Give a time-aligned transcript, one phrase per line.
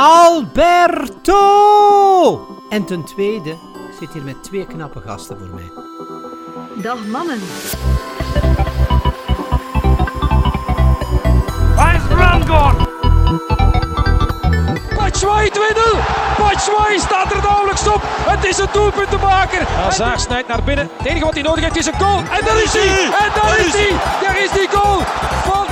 [0.00, 1.40] Alberto!
[2.70, 5.70] En ten tweede, ik zit hier met twee knappe gasten voor mij.
[6.82, 7.40] Dag mannen.
[11.76, 12.74] Waar is Rangor?
[14.96, 15.58] Batshuayi 2-0.
[16.38, 18.00] Batshuayi staat er nauwelijks op.
[18.02, 19.62] Het is een doelpuntenmaker.
[19.66, 20.90] Hazard snijdt naar binnen.
[20.96, 22.18] Het enige wat hij nodig heeft is een goal.
[22.18, 23.04] En daar is hij.
[23.04, 23.90] En daar is hij.
[24.22, 24.98] Daar is die goal
[25.44, 25.67] van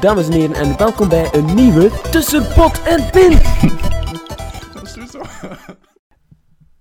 [0.00, 3.30] Dames en heren, en welkom bij een nieuwe Tussen Pot en Pin.
[4.74, 5.22] Dat is sowieso.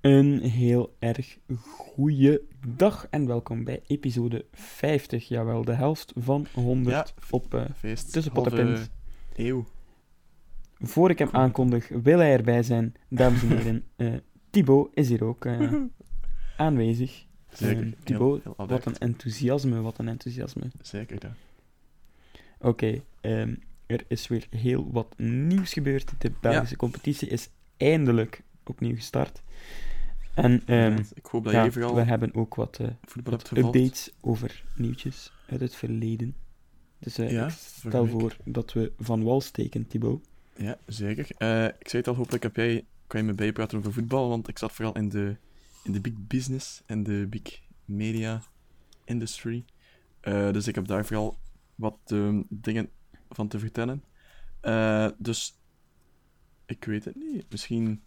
[0.02, 5.28] Een heel erg goede dag en welkom bij episode 50.
[5.28, 8.12] Jawel, de helft van 100 Ja, op eh, Feest.
[8.14, 8.90] Tussen Pot en Pint.
[9.36, 9.66] Eeuw.
[10.80, 12.94] Voor ik hem aankondig, wil hij erbij zijn.
[13.10, 14.14] Dames en heren, eh
[14.50, 15.74] Thibaut is hier ook eh,
[16.58, 17.26] aanwezig.
[17.50, 17.84] Zeker.
[17.84, 20.64] Heel- Thibaut, heel wat een enthousiasme, wat een enthousiasme.
[20.82, 21.36] Zeker, ja.
[22.68, 26.12] Oké, ehm, er is weer heel wat nieuws gebeurd.
[26.18, 29.44] De Belgische competitie is eindelijk opnieuw gestart.
[30.34, 33.58] En ehm, Ja, ik hoop dat ja, je vooral we hebben ook wat, gevolgd.
[33.58, 36.36] updates over nieuwtjes uit het verleden.
[37.00, 40.28] Dus eh, ik stel voor dat we van wal steken, Thibaut.
[40.56, 41.28] Ja, zeker.
[41.38, 44.48] Eh, ik zei het al, hopelijk heb jij, kan je me bijpraten over voetbal, want
[44.48, 45.36] ik zat vooral in de,
[45.84, 48.42] in de big business en de big media
[49.04, 49.66] industry.
[50.22, 51.38] Dus ik heb daar vooral
[51.78, 52.90] wat ehm, dingen
[53.30, 54.04] van te vertellen.
[54.62, 55.60] Eh, dus
[56.66, 57.46] ik weet het niet.
[57.50, 58.02] Misschien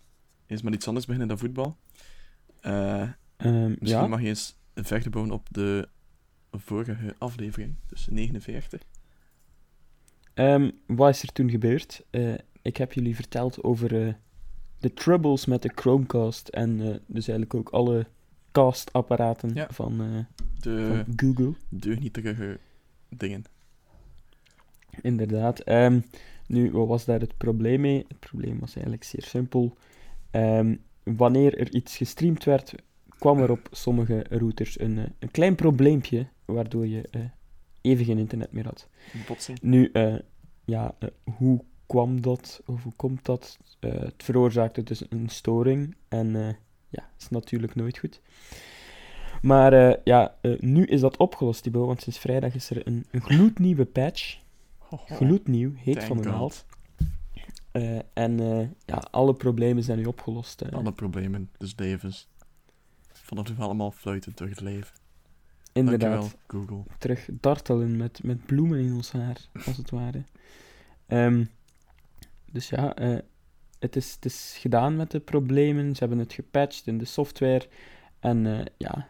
[0.47, 1.77] eens met iets anders beginnen dan voetbal.
[2.61, 5.89] Eh, Ehm, Misschien ja, mag je eens verder bouwen op de
[6.51, 8.83] vorige aflevering, dus 49.
[10.35, 12.05] ehm, wat is er toen gebeurd?
[12.11, 14.19] Eh, ik heb jullie verteld over
[14.79, 16.77] de troubles met de Chromecast en
[17.07, 18.07] dus eigenlijk ook alle
[18.53, 19.67] castapparaten Ja.
[19.71, 20.27] van,
[20.61, 21.55] De van Google.
[21.69, 22.59] deugnietige
[23.09, 23.45] dingen.
[25.03, 25.61] Inderdaad.
[25.61, 26.01] Ehm,
[26.47, 28.05] nu, wat was daar het probleem mee?
[28.09, 29.77] Het probleem was eigenlijk zeer simpel.
[30.31, 32.75] Ehm, wanneer er iets gestreamd werd,
[33.21, 37.21] kwam er op sommige routers een, eh, een klein probleempje, waardoor je eh,
[37.81, 38.89] even geen internet meer had.
[39.27, 39.59] Botsing.
[39.63, 40.15] Nu, eh,
[40.65, 40.95] ja,
[41.37, 43.59] hoe kwam dat, of hoe komt dat?
[43.81, 46.57] Het veroorzaakte dus een storing en
[46.89, 48.21] ja, is natuurlijk nooit goed.
[49.43, 53.85] Maar ja, nu is dat opgelost, Thibaut, want sinds vrijdag is er een, een gloednieuwe
[53.85, 54.39] patch.
[54.99, 56.33] Gloednieuw, heet van de God.
[56.33, 56.67] naald.
[57.73, 60.61] Eh, en eh, ja, alle problemen zijn nu opgelost.
[60.61, 60.73] eh.
[60.73, 62.29] Alle problemen des levens.
[63.13, 64.99] Vanaf nu allemaal fluiten door het leven.
[65.73, 66.93] Inderdaad, Dankjewel, Google.
[66.99, 70.25] terug dartelen met, met bloemen in ons haar, als het ware.
[71.07, 71.45] Ehm,
[72.53, 73.19] dus ja, eh,
[73.79, 75.93] het, is, het is gedaan met de problemen.
[75.95, 77.69] Ze hebben het gepatcht in de software.
[78.21, 79.09] En eh, ja,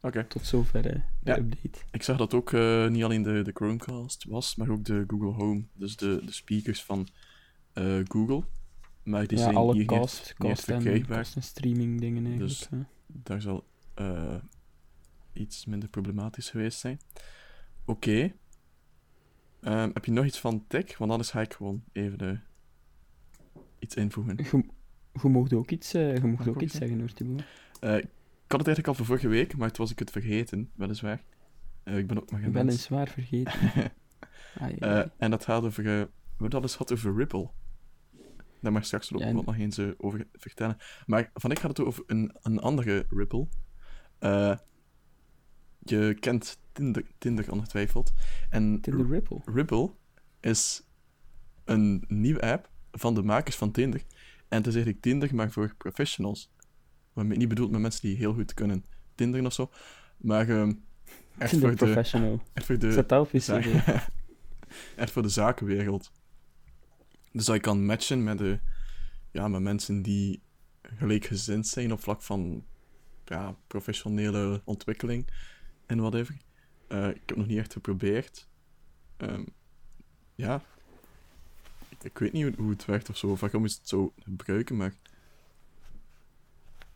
[0.00, 1.38] Tot zover de Ja.
[1.38, 1.78] update.
[1.90, 5.32] Ik zag dat ook eh, niet alleen de, de Chromecast was, maar ook de Google
[5.32, 5.64] Home.
[5.74, 7.08] Dus de, de speakers van
[7.72, 8.44] eh, Google.
[9.02, 12.24] Maar die ja, zijn alle hier niet, cast, niet cast, en, cast en streaming dingen
[12.24, 12.52] eigenlijk.
[12.58, 12.78] Dus- hè.
[13.06, 14.34] daar zal eh,
[15.32, 17.00] iets minder problematisch geweest zijn.
[17.84, 18.32] Oké.
[19.60, 20.98] Ehm, heb je nog iets van tech?
[20.98, 22.42] Want anders ga ik gewoon even
[23.78, 24.36] iets invoegen.
[24.36, 24.64] Je,
[25.22, 27.42] je mocht ook iets, je mocht Mag ook ook, iets zeggen hoor, Thibaut.
[28.50, 31.22] Ik had het eigenlijk al van vorige week, maar toen was ik het vergeten, weliswaar.
[31.82, 33.52] Eh, ik ben ook maar een zwaar vergeten.
[34.78, 35.86] Eh, en dat gaat over...
[35.86, 37.50] eh, we hebben dat eens gehad over Ripple.
[38.60, 40.76] Daar mag ik straks ook Ja, en- nog eens over vertellen.
[41.06, 43.48] Maar van ik gaat het over een, een andere Ripple.
[45.78, 48.12] Je kent Tinder, Tinder ongetwijfeld.
[48.48, 49.40] En Tinder Ripple.
[49.44, 49.90] Ripple
[50.40, 50.86] is
[51.64, 54.00] een nieuwe app van de makers van Tinder.
[54.48, 56.50] En het is eigenlijk Tinder, maar voor professionals.
[57.20, 59.70] Waarmee niet bedoeld met mensen die heel goed kunnen Tinderen of zo.
[60.16, 60.72] Maar ehm,
[61.38, 62.42] echt, voor de, Professional.
[62.52, 62.92] echt voor de,
[64.96, 66.12] echt voor de zakenwereld.
[67.32, 68.58] Dus dat je kan matchen met, de,
[69.30, 70.42] ja, met mensen die
[70.82, 72.64] gelijkgezind zijn op vlak van
[73.24, 75.26] ja, professionele ontwikkeling
[75.86, 76.36] en whatever.
[76.86, 78.48] Eh, ik heb het nog niet echt geprobeerd.
[79.16, 79.44] Ehm,
[80.34, 80.62] ja,
[81.88, 84.12] ik, ik weet niet hoe, hoe het werkt of zo, of waarom is het zo
[84.22, 84.94] gebruiken, maar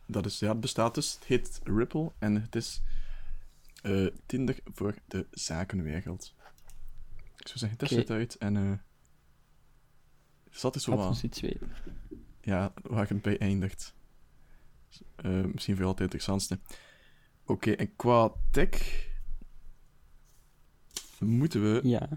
[0.06, 1.14] dat is, ja, het bestaat dus.
[1.14, 2.82] Het heet Ripple en het is
[3.82, 6.34] eh, Tinder voor de zakenwereld.
[7.36, 8.00] Ik zou zeggen, test Oké.
[8.00, 8.72] het uit en eh
[10.50, 11.72] zat dus zo ons iets weten.
[12.40, 13.94] Ja, waar het bij eindigt.
[15.16, 16.58] Eh, misschien voor altijd het interessantste.
[17.44, 19.06] Oké, en qua tech
[21.18, 22.08] moeten we Ja.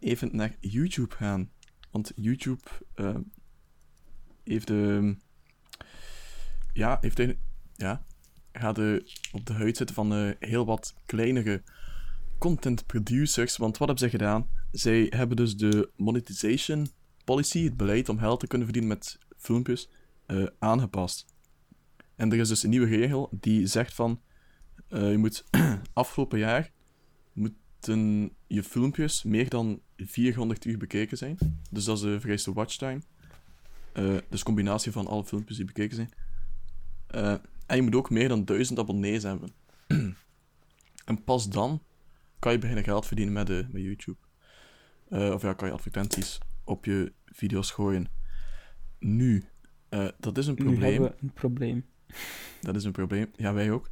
[0.00, 1.50] even naar YouTube gaan.
[1.90, 2.68] Want YouTube
[4.44, 5.16] heeft de.
[6.78, 7.48] Ja, heeft eigenlijk.
[7.74, 8.02] Ja,
[8.52, 11.62] gaat de, op de huid zitten van eh, heel wat kleinere
[12.38, 13.56] content producers.
[13.56, 14.48] Want wat hebben zij gedaan?
[14.72, 16.88] Zij hebben dus de monetization
[17.24, 19.88] policy, het beleid om geld te kunnen verdienen met filmpjes,
[20.26, 21.26] eh, aangepast.
[22.16, 24.20] En er is dus een nieuwe regel die zegt van...
[24.88, 25.44] je moet
[25.92, 26.70] afgelopen jaar
[27.32, 31.38] moeten je filmpjes meer dan 400 uur bekeken zijn.
[31.70, 33.00] Dus dat is de vereiste watchtime.
[34.28, 36.10] Dus combinatie van alle filmpjes die bekeken zijn.
[37.08, 37.34] Eh,
[37.66, 39.50] en je moet ook meer dan 1000 abonnees hebben.
[41.04, 41.82] en pas dan
[42.38, 44.18] kan je beginnen geld verdienen met, de, met YouTube.
[45.08, 48.06] Eh, of ja, kan je advertenties op je video's gooien.
[48.98, 49.44] Nu,
[49.88, 50.92] eh, dat is een Nu probleem.
[50.92, 51.84] hebben we een probleem.
[52.60, 53.30] Dat is een probleem.
[53.36, 53.90] Ja, wij ook.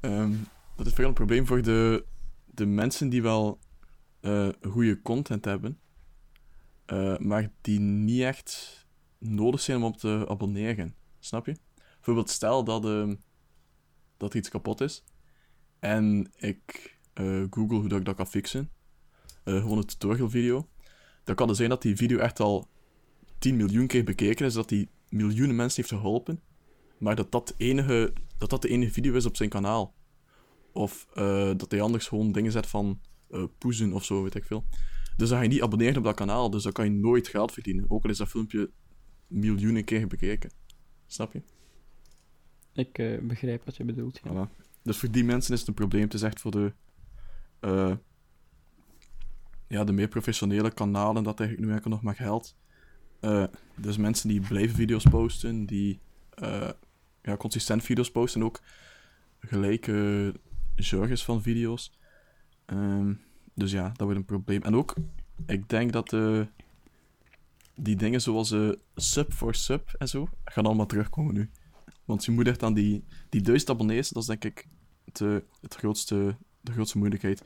[0.00, 0.32] Ehm,
[0.76, 2.04] dat is vooral een probleem voor de,
[2.46, 3.58] de mensen die wel
[4.20, 5.78] eh, goede content hebben,
[6.84, 8.80] eh, maar die niet echt
[9.18, 10.94] nodig zijn om op te abonneren.
[11.18, 11.56] Snap je?
[12.02, 13.14] Bijvoorbeeld, stel dat, ehm,
[14.16, 15.04] dat iets kapot is
[15.78, 18.70] en ik eh, google hoe dat ik dat kan fixen.
[19.44, 20.68] Eh, gewoon een tutorial video.
[21.24, 22.68] Dan kan het zijn dat die video echt al
[23.38, 26.40] 10 miljoen keer bekeken is, dat die miljoenen mensen heeft geholpen.
[26.98, 29.94] Maar dat dat, enige, dat dat de enige video is op zijn kanaal.
[30.72, 33.00] Of eh, dat hij anders gewoon dingen zet van
[33.58, 34.64] poezen of zo, weet ik veel.
[35.16, 37.52] Dus dan ga je niet abonneren op dat kanaal, dus dan kan je nooit geld
[37.52, 37.84] verdienen.
[37.88, 38.70] Ook al is dat filmpje
[39.26, 40.50] miljoenen keer bekeken.
[41.06, 41.42] Snap je?
[42.74, 44.20] Ik eh, begrijp wat je bedoelt.
[44.24, 44.48] Ja.
[44.82, 46.02] Dus voor die mensen is het een probleem.
[46.02, 46.72] Het is echt voor de,
[47.60, 47.92] eh,
[49.66, 52.56] ja, de meer professionele kanalen dat eigenlijk nu enkel nog maar geldt.
[53.20, 53.44] Eh,
[53.76, 56.00] dus mensen die blijven video's posten, die
[57.22, 58.60] ja, consistent video's posten en ook
[59.40, 60.34] gelijke
[60.76, 61.98] genres van video's.
[62.64, 63.14] Ehm,
[63.54, 64.62] dus ja, dat wordt een probleem.
[64.62, 64.94] En ook,
[65.46, 66.16] ik denk dat
[67.74, 68.54] die dingen zoals
[68.94, 71.50] sub voor sub en zo, gaan allemaal terugkomen nu.
[72.04, 74.66] Want je moet echt aan die, die duizend abonnees, dat is denk ik
[75.12, 77.42] eh, het grootste, de grootste moeilijkheid.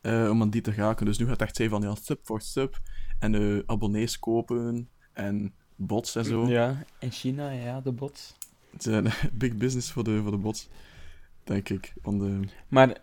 [0.00, 1.06] eh, om aan die te raken.
[1.06, 2.80] Dus nu gaat het echt zijn van ja, sub voor sub.
[3.18, 4.88] En eh, abonnees kopen.
[5.12, 6.46] En bots en zo.
[6.48, 8.34] Ja, in China, ja, de bots.
[8.70, 10.68] Het is een big business voor de, voor de bots.
[11.44, 11.92] Denk ik.
[12.02, 12.96] Want, eh, Maar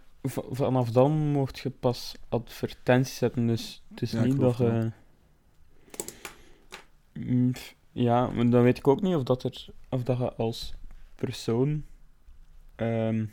[0.52, 4.92] vanaf dan mocht je pas advertenties zetten, dus het is Ja, niet dat je...
[7.98, 10.74] Ja, maar dan weet ik ook niet of dat, er, of dat je als
[11.16, 11.84] persoon
[12.76, 13.26] ehm,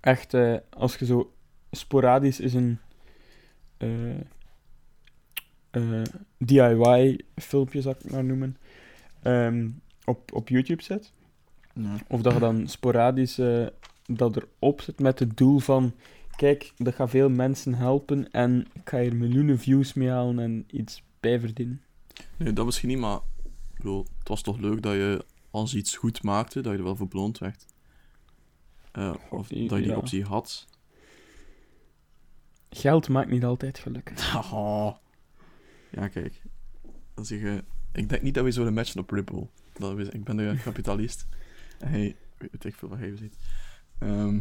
[0.00, 1.32] echt, eh, als je zo
[1.70, 2.78] sporadisch is een
[3.76, 4.18] eh,
[5.70, 6.02] eh,
[6.38, 8.56] DIY-filmpje, zou ik het maar noemen,
[9.22, 9.68] ehm,
[10.04, 11.12] op, op YouTube zet.
[12.08, 13.40] Of dat je dan sporadisch
[14.06, 15.94] dat erop zet met het doel van...
[16.36, 20.64] Kijk, dat gaat veel mensen helpen en ik ga hier miljoenen views mee halen en
[20.70, 21.82] iets bij verdienen.
[22.36, 23.20] Nee, dat misschien niet, maar
[23.78, 26.96] bedoel, het was toch leuk dat je als iets goed maakte, dat je er wel
[26.96, 27.64] voor beloond werd.
[28.92, 29.96] Eh, of dat je die ja.
[29.96, 30.66] optie had.
[32.70, 34.20] Geld maakt niet altijd gelukkig.
[34.32, 35.00] Haha.
[35.90, 36.42] Ja, kijk.
[37.14, 37.64] Dan zeg je...
[37.92, 39.48] Ik denk niet dat we zouden matchen op Ripple.
[39.72, 41.26] Dat we, ik ben de kapitalist.
[41.78, 42.16] En hij...
[42.38, 43.36] Weet ik veel wat hij ziet.
[43.98, 44.38] Ehm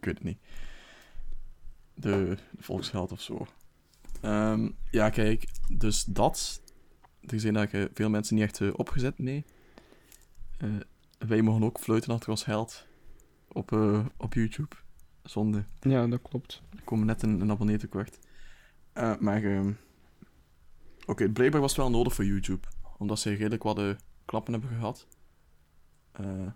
[0.00, 0.38] ik weet het niet.
[1.94, 3.46] De, de volksgeld of zo.
[4.20, 5.48] Ehm, ja, kijk.
[5.68, 6.62] Dus dat...
[7.26, 9.44] Er zijn eigenlijk eh, veel mensen niet echt eh, opgezet mee.
[10.58, 10.68] Eh,
[11.18, 12.86] wij mogen ook fluiten achter ons geld.
[13.48, 13.72] Op,
[14.16, 14.76] op YouTube.
[15.22, 15.64] Zonde.
[15.80, 16.62] Ja, dat klopt.
[16.76, 18.18] Er komen net een, een abonnee tekort.
[19.18, 19.72] Maar, ehm,
[21.06, 22.66] oké, blijkbaar was het wel nodig voor YouTube.
[22.98, 25.06] Omdat ze redelijk wat klappen hebben gehad.
[26.12, 26.46] Eh,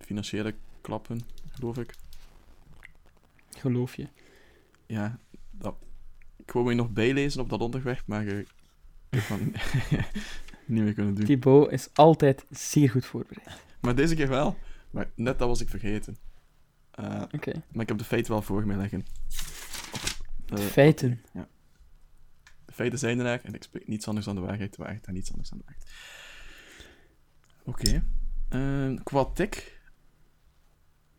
[0.00, 1.94] financiële klappen, geloof ik.
[3.50, 4.08] Geloof je.
[4.86, 5.18] Ja,
[5.50, 5.74] dat,
[6.36, 8.44] ik wou me nog bijlezen op dat onderwerp, maar
[9.10, 9.38] ik heb
[10.66, 11.24] niet meer kunnen doen.
[11.24, 13.48] Thibaut is altijd zeer goed voorbereid.
[13.80, 14.56] Maar deze keer wel.
[14.90, 16.16] Maar net dat was ik vergeten.
[16.90, 17.52] Eh, Oké.
[17.72, 19.06] maar ik heb de feiten wel voor me liggen.
[20.46, 21.20] Eh, Feiten.
[22.64, 25.06] De feiten zijn er eigenlijk en ik spreek niets anders dan de waarheid, de waarheid
[25.06, 25.90] en niets anders dan de waarheid.
[27.64, 28.04] Oké.
[28.48, 29.80] Ehm, qua tik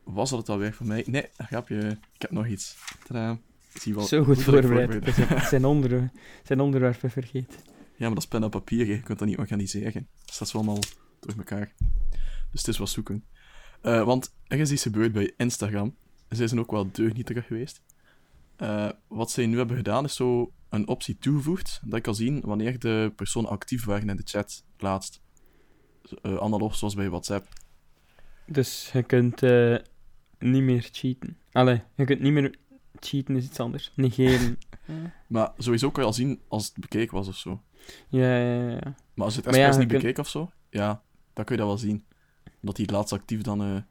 [0.03, 1.03] was dat het alweer voor mij.
[1.07, 1.97] Nee, grapje.
[2.13, 2.77] Ik heb nog iets.
[3.03, 3.37] Tadaa.
[3.73, 5.13] Ik zie wel Zo goed voorbereid.
[5.15, 6.11] Zijn- zijn, onder,
[6.43, 7.59] zijn onderwerpen vergeten.
[7.97, 8.85] Ja, maar dat is pen en papier.
[8.85, 8.91] hè.
[8.91, 10.07] Je kunt dat niet organiseren.
[10.25, 10.79] Dus dat is allemaal
[11.19, 11.73] door elkaar.
[12.51, 13.25] Dus het is wat zoeken.
[13.81, 15.95] Eh, want er is iets gebeurd bij Instagram.
[16.29, 17.81] Zij zijn ook wel deugnietig geweest.
[18.55, 22.41] Eh, wat zij nu hebben gedaan, is zo een optie toegevoegd dat je kan zien
[22.41, 25.21] wanneer de personen actief waren in de chat laatst.
[26.21, 27.47] Eh analoog zoals bij WhatsApp.
[28.45, 29.75] Dus je kunt eh,
[30.39, 31.37] niet meer cheaten.
[31.51, 32.55] Allee, je kunt niet meer...
[32.99, 33.91] Cheaten is iets anders.
[33.95, 34.57] Negeren.
[35.27, 37.61] Maar sowieso kan je al zien als het bekeken was of zo.
[38.09, 38.95] Ja, ja, ja.
[39.13, 41.55] Maar als het Maar ja, expres je niet kunt- bekeken of zo, ja, dan kun
[41.55, 42.05] je dat wel zien.
[42.61, 43.81] Dat hij het laatst actief dan eh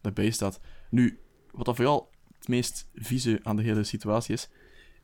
[0.00, 0.60] daarbij staat.
[0.90, 4.48] Nu, wat dat vooral het meest vieze aan de hele situatie is,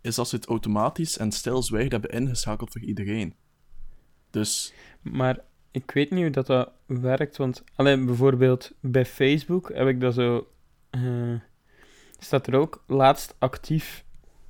[0.01, 3.35] is als ze het automatisch en stilzwijgend hebben ingeschakeld voor iedereen.
[4.31, 4.73] Dus,
[5.03, 5.39] Maar
[5.71, 10.15] ik weet niet hoe dat, dat werkt, want alleen bijvoorbeeld bij Facebook heb ik dat
[10.15, 10.53] zo.
[10.91, 11.35] eh,
[12.19, 14.05] staat er ook laatst actief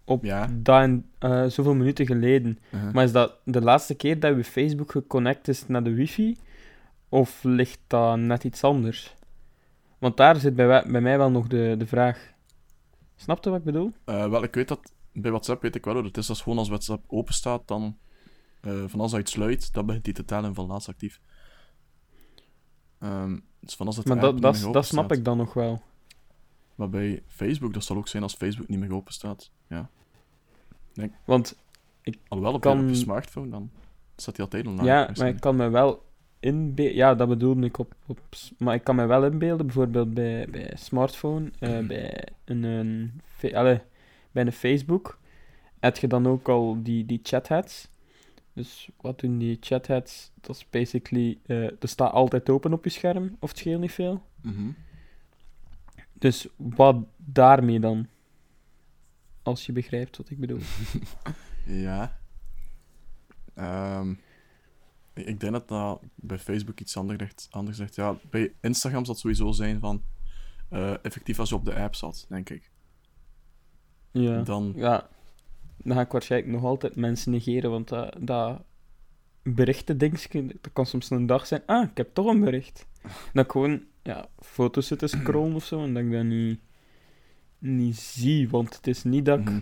[0.08, 0.48] op Ja.
[0.52, 2.58] dat en eh, zoveel minuten geleden.
[2.70, 6.36] uh, Maar is dat de laatste keer dat je Facebook geconnect is naar de wifi?
[7.08, 9.16] Of ligt dat net iets anders?
[9.98, 12.32] Want daar zit bij, bij mij wel nog de, de vraag.
[13.16, 13.92] Snap je wat ik bedoel?
[14.04, 16.28] eh, wel, ik weet dat, bij WhatsApp weet ik wel hoe het is.
[16.28, 17.96] Als gewoon als WhatsApp open staat, dan,
[18.60, 21.20] eh, van als hij het sluit, dan begint hij te tellen van laatst actief.
[23.00, 24.40] Ehm, dus van als het maar dat,
[24.72, 25.82] dat, snap ik dan nog wel.
[26.78, 29.50] Maar bij Facebook, dat zal ook zijn als Facebook niet meer open staat.
[29.68, 29.90] Ja.
[31.24, 31.56] Want
[32.28, 33.70] Alhoewel, op, Kan- je, op je smartphone, dan
[34.16, 34.86] staat hij altijd online.
[34.88, 36.02] ja, maar ik kan me wel
[36.40, 36.94] inbeelden.
[36.96, 38.20] Ja, dat bedoelde ik op, op.
[38.58, 43.20] Maar ik kan me wel inbeelden, bijvoorbeeld bij, bij smartphone, eh, bij, een, een,
[43.54, 43.80] allee,
[44.30, 45.18] bij een Facebook,
[45.78, 47.88] heb je dan ook al die, die chatheads.
[48.52, 50.30] Dus wat doen die chatheads?
[50.40, 51.38] Dat is basically.
[51.46, 54.22] eh er staat altijd open op je scherm, of het scheelt niet veel.
[54.40, 54.70] Mhm.
[56.18, 58.06] Dus wat daarmee dan?
[59.42, 60.60] Als je begrijpt wat ik bedoel.
[61.66, 62.18] Ja.
[63.54, 64.10] Ehm,
[65.14, 67.48] ik- ik denk dat dat bij Facebook iets anders.
[67.50, 67.94] Anders ligt.
[67.94, 70.02] Ja, bij Instagram zal het sowieso zijn van...
[70.68, 72.70] eh, effectief als je op de app zat, denk ik.
[74.10, 74.42] Ja.
[74.42, 74.72] Dan...
[74.76, 75.08] Ja,
[75.76, 78.62] dan ga ik waarschijnlijk nog altijd mensen negeren, want dat, dat
[79.42, 82.86] berichten dingetje, dat kan soms een dag zijn, ah, ik heb toch een bericht.
[83.32, 86.60] Dat ik gewoon ja, foto's zit te scrollen of zo, en dat ik dat niet,
[87.58, 89.44] niet zie, want het is niet dat ik...
[89.44, 89.60] Mhm.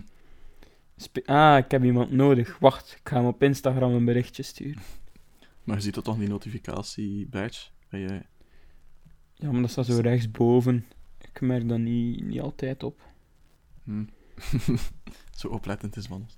[1.25, 4.81] Ah, ik heb iemand nodig, wacht, ik ga hem op Instagram een berichtje sturen.
[5.63, 7.69] Maar je ziet dat toch, die notificatie-badge?
[7.89, 8.21] Bij je...
[9.33, 10.85] Ja, maar dat staat zo rechtsboven.
[11.17, 13.01] Ik merk dat niet, niet altijd op.
[13.83, 14.05] Hm.
[15.39, 16.29] Zo oplettend is man.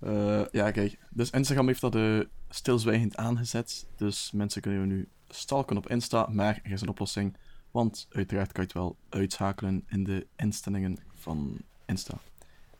[0.00, 0.98] Eh, ja, kijk.
[1.10, 3.86] Dus Instagram heeft dat eh, stilzwijgend aangezet.
[3.96, 6.26] Dus mensen kunnen je nu stalken op Insta.
[6.26, 7.36] Maar er is een oplossing.
[7.70, 12.18] Want uiteraard kan je het wel uitschakelen in de instellingen van Insta.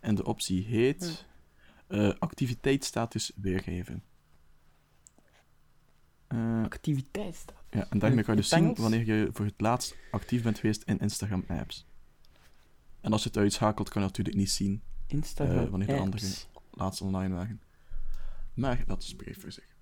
[0.01, 1.27] En de optie heet
[1.87, 4.03] eh, activiteitsstatus weergeven.
[6.27, 7.63] Eh, Activiteitsstaat.
[7.71, 10.83] ja, en daarmee kan je dus zien wanneer je voor het laatst actief bent geweest
[10.83, 11.87] in Instagram apps.
[13.01, 16.05] En als je het uitschakelt, kan je natuurlijk niet zien Instagram Eh, wanneer de apps.
[16.05, 16.35] andere-
[16.71, 17.61] laatst online waren.
[18.55, 19.77] Maar dat spreekt voor zich.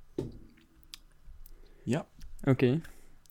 [1.84, 2.06] Ja,
[2.44, 2.80] Oké,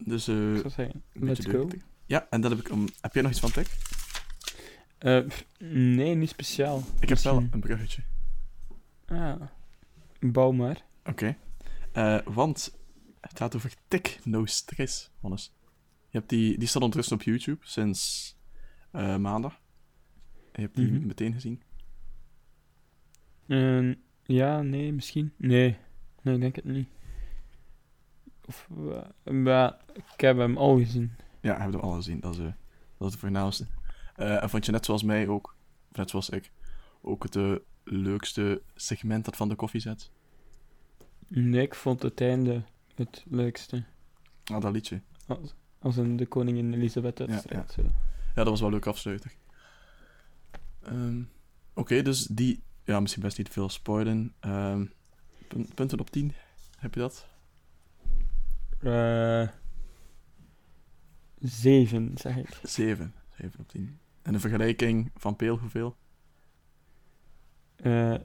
[0.04, 1.68] dus eh zeggen, let's go.
[2.06, 2.68] Ja, en dan heb ik...
[2.70, 3.78] Um, heb jij nog iets van tech?
[4.98, 5.24] Eh,
[5.70, 6.84] nee, niet speciaal.
[7.00, 8.02] Ik heb wel een bruggetje.
[9.06, 9.42] Ah,
[10.20, 10.86] bouw maar.
[11.06, 11.38] Oké.
[11.92, 12.78] Eh, want
[13.22, 15.54] het gaat over Tick No Stress, Hannes.
[16.10, 18.36] Je hebt die, die staat ondertussen op YouTube sinds
[18.92, 19.60] maandag.
[20.54, 21.08] Je hebt die Mhm.
[21.08, 21.62] meteen gezien.
[23.48, 25.34] Eh, ja, nee, misschien.
[25.38, 25.78] Nee,
[26.22, 26.88] nee, ik denk het niet.
[28.48, 28.68] Of,
[29.26, 31.12] eh, maar ik heb hem al gezien.
[31.42, 32.20] Ja, hebben we al gezien.
[32.20, 32.46] Dat is, eh,
[32.98, 33.66] dat is het voornaamste.
[34.16, 35.56] Eh, en vond je net zoals mij ook,
[35.92, 36.52] net zoals ik,
[37.02, 40.12] ook het eh, leukste segment dat van de koffiezet?
[41.28, 42.64] Nee, ik vond het einde
[42.96, 43.84] het leukste.
[44.44, 45.02] Ah, dat liedje.
[45.28, 47.72] Als, als een de koningin Elisabeth wedstrijd.
[47.72, 47.82] Zo.
[47.82, 47.90] Ja,
[48.44, 49.32] dat was wel leuk afsluiter.
[50.84, 51.22] Ehm,
[51.74, 52.64] Oké, dus die...
[52.84, 54.34] Ja, misschien best niet veel spoilen.
[54.40, 54.86] Ehm,
[55.48, 56.34] pun- punten op 10,
[56.78, 57.28] heb je dat?
[58.82, 59.48] Eh,
[61.40, 62.60] zeven, zeg ik.
[62.64, 63.14] 7.
[63.38, 64.00] 7 op 10.
[64.22, 65.96] En de vergelijking van Peel, hoeveel?
[67.76, 68.16] Eh,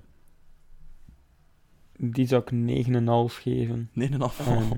[1.97, 3.91] die zou ik 9,5 geven.
[3.93, 4.47] 9,5.
[4.49, 4.71] Eh,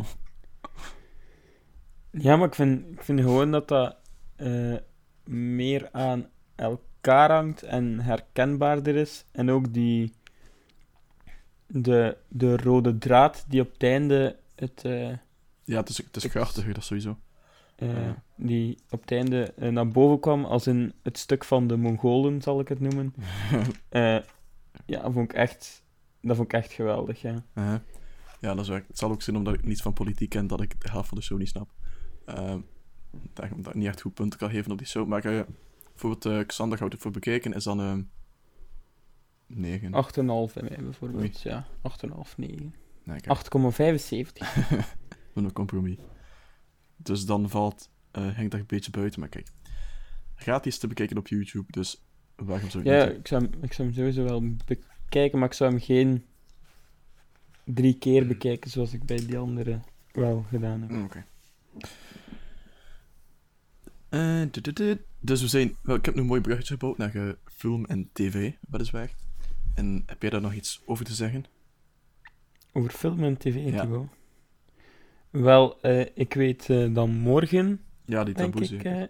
[2.11, 3.97] ja, maar ik vind, ik vind gewoon dat dat
[4.37, 4.77] eh,
[5.25, 9.25] meer aan elkaar hangt en herkenbaarder is.
[9.33, 10.13] En ook die...
[11.67, 14.85] De, de rode draad die op het einde het...
[15.65, 17.19] ja, het is, het is krachtiger, dat sowieso.
[17.77, 18.23] eh, Ja.
[18.37, 22.43] die op het einde eh, naar boven kwam, als in het stuk van de Mongolen,
[22.43, 23.15] zal ik het noemen.
[23.89, 24.19] Eh,
[24.87, 25.83] ja, dat vond ik echt,
[26.21, 27.45] dat vond ik echt geweldig, ja.
[28.41, 28.69] Ja, dat is.
[28.69, 31.19] Het zal ook zijn omdat ik niets van politiek ken dat ik de helft van
[31.19, 31.71] de show niet snap.
[33.33, 35.07] Daarom dat ik niet echt goed punten kan geven op die show.
[35.07, 35.47] Maar
[35.93, 38.11] bijvoorbeeld Xander het voor bekeken, is dan um,
[39.47, 39.91] 9.
[39.93, 41.67] 8,5 bij mij bijvoorbeeld, ja.
[41.83, 42.75] 8,5, 9.
[43.05, 43.27] Nee, 8,75.
[45.35, 45.97] een compromis.
[46.97, 49.49] Dus dan valt uh, Henk daar een beetje buiten, maar kijk.
[50.35, 52.05] Gratis te bekijken op YouTube, dus
[52.37, 55.55] waarom zou ik Ja, niet ik zou, ik zou hem sowieso wel bekijken, maar ik
[55.55, 56.25] zou hem geen
[57.65, 59.81] drie keer bekijken zoals ik bij die andere
[60.13, 60.91] wel gedaan heb.
[60.91, 61.03] Oké.
[61.05, 61.25] Okay.
[64.11, 65.77] Uh, dus we zijn...
[65.83, 69.15] Wel, ik heb nu een mooi bruggetje gebouwd naar eh, film en tv, weliswaar.
[69.75, 71.45] En heb jij daar nog iets over te zeggen?
[72.73, 73.81] Over film en tv, Ja.
[73.81, 74.09] Thibaut.
[75.43, 79.03] Wel, eh, ik weet eh, dan morgen, Ja, die denk taboe ik, eh,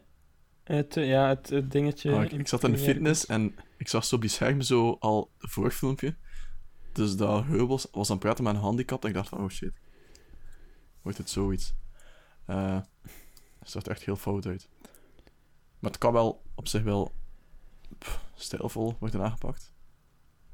[0.62, 2.12] het, ja, het, het dingetje...
[2.12, 4.96] Ah, ik, ik zat in de fitness en ik zag zo op die scherm zo
[5.00, 6.16] al het voorfilmpje.
[6.92, 9.48] Dus dat Heubels was aan het praten met een handicap en ik dacht van, oh
[9.48, 9.72] shit.
[11.02, 11.74] Wordt het zoiets?
[12.44, 12.84] Het
[13.70, 14.68] zag er echt heel fout uit.
[15.78, 17.12] Maar het kan wel op zich wel
[17.98, 19.72] pff, stijlvol worden aangepakt.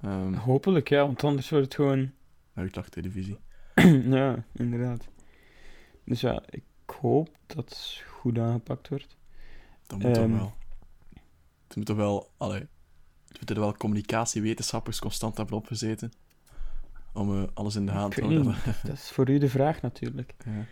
[0.01, 2.13] Ehm Hopelijk, ja, want anders wordt het gewoon...
[2.55, 3.39] uitlachtelevisie.
[4.19, 5.09] ja, inderdaad.
[6.11, 6.63] Dus ja, ik
[7.01, 9.17] hoop dat het goed aangepakt wordt.
[9.87, 10.33] Dat moet toch Ehm.
[10.33, 10.53] wel.
[11.67, 12.31] Het moet toch wel...
[12.37, 12.61] Allee,
[13.29, 16.13] het moeten er wel communicatiewetenschappers constant hebben opgezeten.
[17.13, 18.55] Om eh, alles in de hand te houden.
[18.83, 20.35] dat is voor u de vraag natuurlijk.
[20.45, 20.65] Ja.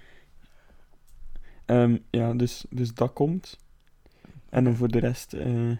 [1.64, 3.58] Ehm, ja, dus, dus dat komt.
[4.48, 5.70] En dan voor de rest eh,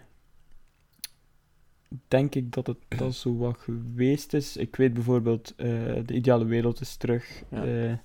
[2.07, 4.57] denk ik dat het dat zo wat geweest is.
[4.57, 5.65] Ik weet bijvoorbeeld, eh,
[6.05, 7.43] De Ideale Wereld is terug.
[7.49, 8.01] Ja.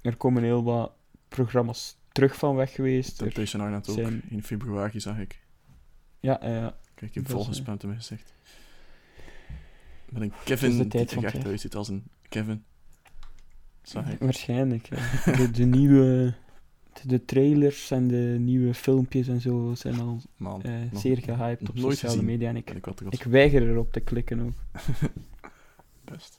[0.00, 0.92] Er komen heel wat
[1.28, 3.10] programma's terug van weg geweest.
[3.10, 3.96] Er- Temptation Island ook.
[3.96, 5.40] zijn- In februari zag ik.
[6.20, 7.52] ja, eh, Kijk, ik heb Dat vol is, eh,
[7.86, 8.34] mijn gezicht.
[10.08, 11.46] Met een Kevin de die tijd er echt Kev.
[11.46, 12.64] uitziet als een Kevin.
[13.82, 14.18] Zag ik.
[14.18, 14.86] waarschijnlijk.
[14.88, 15.32] ja.
[15.36, 16.34] De, de nieuwe...
[17.06, 21.68] De trailers en de nieuwe filmpjes en zo zijn al Man, eh, nog- zeer gehyped
[21.68, 22.24] op sociale gezien.
[22.24, 22.48] media.
[22.48, 24.52] En ik, ik ik weiger erop te klikken ook.
[26.04, 26.36] Best.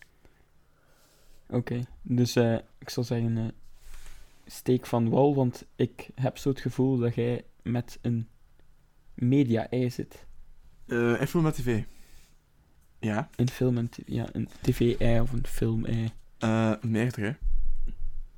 [1.49, 3.45] Oké, dus eh, ik zal zeggen, eh,
[4.45, 8.27] steek van wal, want ik heb zo het gevoel dat jij met een
[9.13, 10.25] media-ei zit.
[10.87, 11.83] Eh en film met tv.
[12.99, 16.09] Ja, Een film en ja, een tv-ei of een film-ei.
[16.37, 17.35] eh meerdere.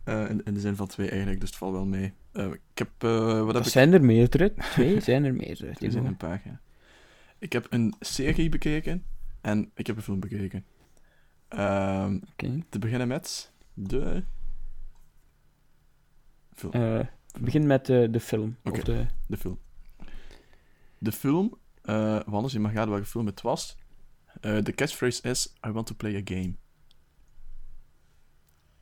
[0.03, 2.13] Eh, in, in de zin van twee eigenlijk, dus het valt wel mee.
[2.31, 2.89] Eh, ik heb...
[2.97, 3.71] eh, wat heb Dat ik?
[3.71, 4.53] zijn er meerdere.
[4.53, 5.67] Twee zijn er meerdere.
[5.69, 5.93] Er Thibaut.
[5.93, 6.59] zijn een paar, ja.
[7.39, 9.03] Ik heb een serie bekeken
[9.41, 10.65] en ik heb een film bekeken.
[11.49, 12.19] Ehm,
[12.69, 14.23] te beginnen met de...
[16.53, 16.71] Film.
[16.73, 17.05] Eh,
[17.39, 18.57] begin met de, de film.
[18.63, 18.77] Oké.
[18.77, 19.59] Of de, De film.
[20.97, 23.77] De film, eh want anders je mag raden welke film het was.
[24.41, 26.53] Eh, de catchphrase is: I want to play a game.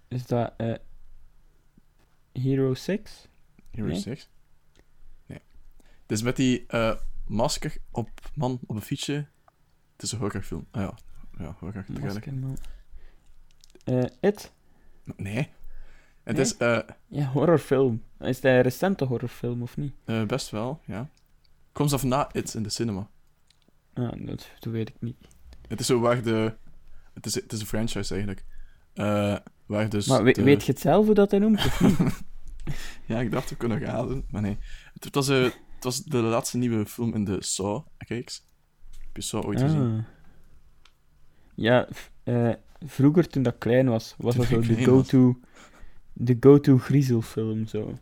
[0.07, 0.73] is dat eh,
[2.31, 3.27] Hero 6?
[3.71, 3.99] Hero Nee?
[3.99, 4.29] 6.
[5.25, 5.41] Nee.
[6.01, 9.27] Het is met die eh, masker op man op een fietsje.
[9.93, 10.67] Het is een horrorfilm.
[10.71, 10.97] Ah ja,
[11.37, 12.13] ja horror tegelijk.
[12.13, 12.57] Maskerman.
[13.83, 14.51] Eh It?
[15.15, 15.49] Nee.
[16.23, 16.45] Het Nee?
[16.45, 18.03] is eh, Ja, horrorfilm.
[18.19, 19.93] Is het een recente horrorfilm of niet?
[20.05, 21.09] eh, best wel, ja.
[21.71, 23.09] Komt af na It in de cinema.
[23.93, 25.15] Ah, dat, dat weet ik niet.
[25.67, 26.53] Het is zo waar de.
[27.13, 28.45] Het is, het is een franchise eigenlijk.
[28.93, 30.07] Eh, waar dus.
[30.07, 31.57] maar we- de- weet je het zelf hoe dat hij noemt?
[31.65, 31.97] Of niet?
[33.05, 34.57] Ja, ik dacht we kunnen raden, maar nee.
[34.93, 38.43] Het, het was, eh, het was de laatste nieuwe film in de Saw-reeks.
[38.99, 39.81] Heb je Saw ooit gezien?
[39.97, 40.03] Ah.
[41.57, 41.87] Ja,
[42.23, 42.49] eh,
[42.85, 45.39] vroeger toen dat klein was, was Toen dat zo de go-to
[46.13, 47.93] de go-to griezelfilm zo.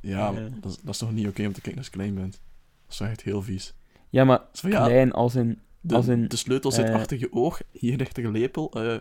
[0.00, 0.32] Ja.
[0.32, 2.32] Dat, is, dat is toch niet oké om te kijken als je klein bent?
[2.32, 3.74] Dat is toch echt heel vies.
[4.10, 6.94] Ja, maar Zo van, ja, klein als in de, als in, de sleutel zit eh,
[6.94, 8.70] achter je oog, hier ligt er een lepel.
[8.72, 8.96] eh,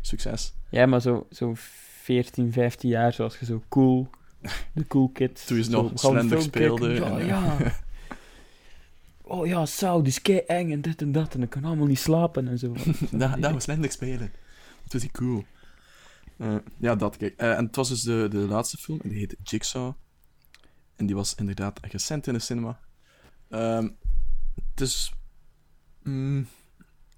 [0.00, 0.54] succes.
[0.70, 4.10] ja, maar zo, zo 14, 15 jaar, zoals je zo cool,
[4.72, 5.44] de cool kids.
[5.44, 7.56] Toen je nog een slender speelde Ja, en, ja.
[9.30, 11.86] Oh ja, Sau, die is kei eng en dit en dat en ik kan allemaal
[11.86, 12.74] niet slapen en zo.
[13.10, 14.32] Daar daar was Slender spelen.
[14.82, 15.44] Dat was die cool.
[16.36, 17.36] Eh, ja, dat kijk.
[17.36, 19.92] Eh, en het was dus de, de laatste film, en die heette Jigsaw.
[20.96, 22.80] En die was inderdaad recent in de cinema.
[23.48, 23.88] Ehm,
[24.70, 25.12] het is...
[26.02, 26.46] mm,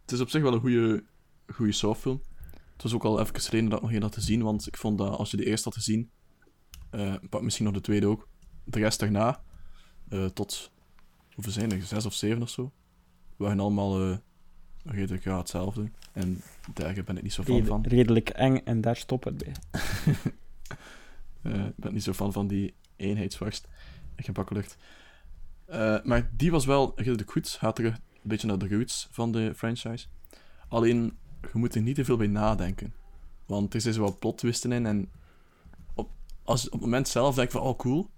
[0.01, 1.05] het is op zich wel een goede,
[1.47, 2.23] goede Saw-film.
[2.73, 4.77] Het was ook al even geleden dat ik nog een had te zien, want ik
[4.77, 6.11] vond dat als je de eerste had gezien,
[6.91, 8.29] eh pak misschien nog de tweede ook,
[8.65, 9.43] de rest daarna,
[10.09, 10.72] eh, tot,
[11.35, 12.73] hoeveel zijn er, zes of zeven of zo,
[13.37, 14.17] waren allemaal eh,
[14.85, 15.91] redelijk ja, hetzelfde.
[16.13, 16.41] En
[16.75, 17.83] daar ben ik niet zo fan Red- van.
[17.87, 19.53] redelijk eng en daar stopt het bij.
[21.43, 23.69] Eh, ik ben niet zo fan van die eenheidsworst
[24.15, 24.77] en gebakken lucht.
[25.65, 27.49] Eh, maar die was wel redelijk goed.
[27.49, 30.07] Gaat er een beetje naar de roots van de franchise.
[30.69, 32.95] Alleen, je moet er niet te veel bij nadenken.
[33.47, 34.87] Want er zijn zo wat plot twisten in.
[34.87, 35.11] En
[35.95, 36.11] op,
[36.43, 38.11] als op het moment zelf denk van, oh cool,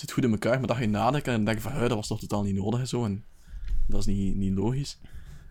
[0.00, 0.58] zit goed in elkaar.
[0.58, 2.54] Maar dan ga je nadenken en denk je van, "Huh, dat was toch totaal niet
[2.54, 3.04] nodig en zo.
[3.04, 3.24] En
[3.86, 4.98] dat is niet, niet logisch.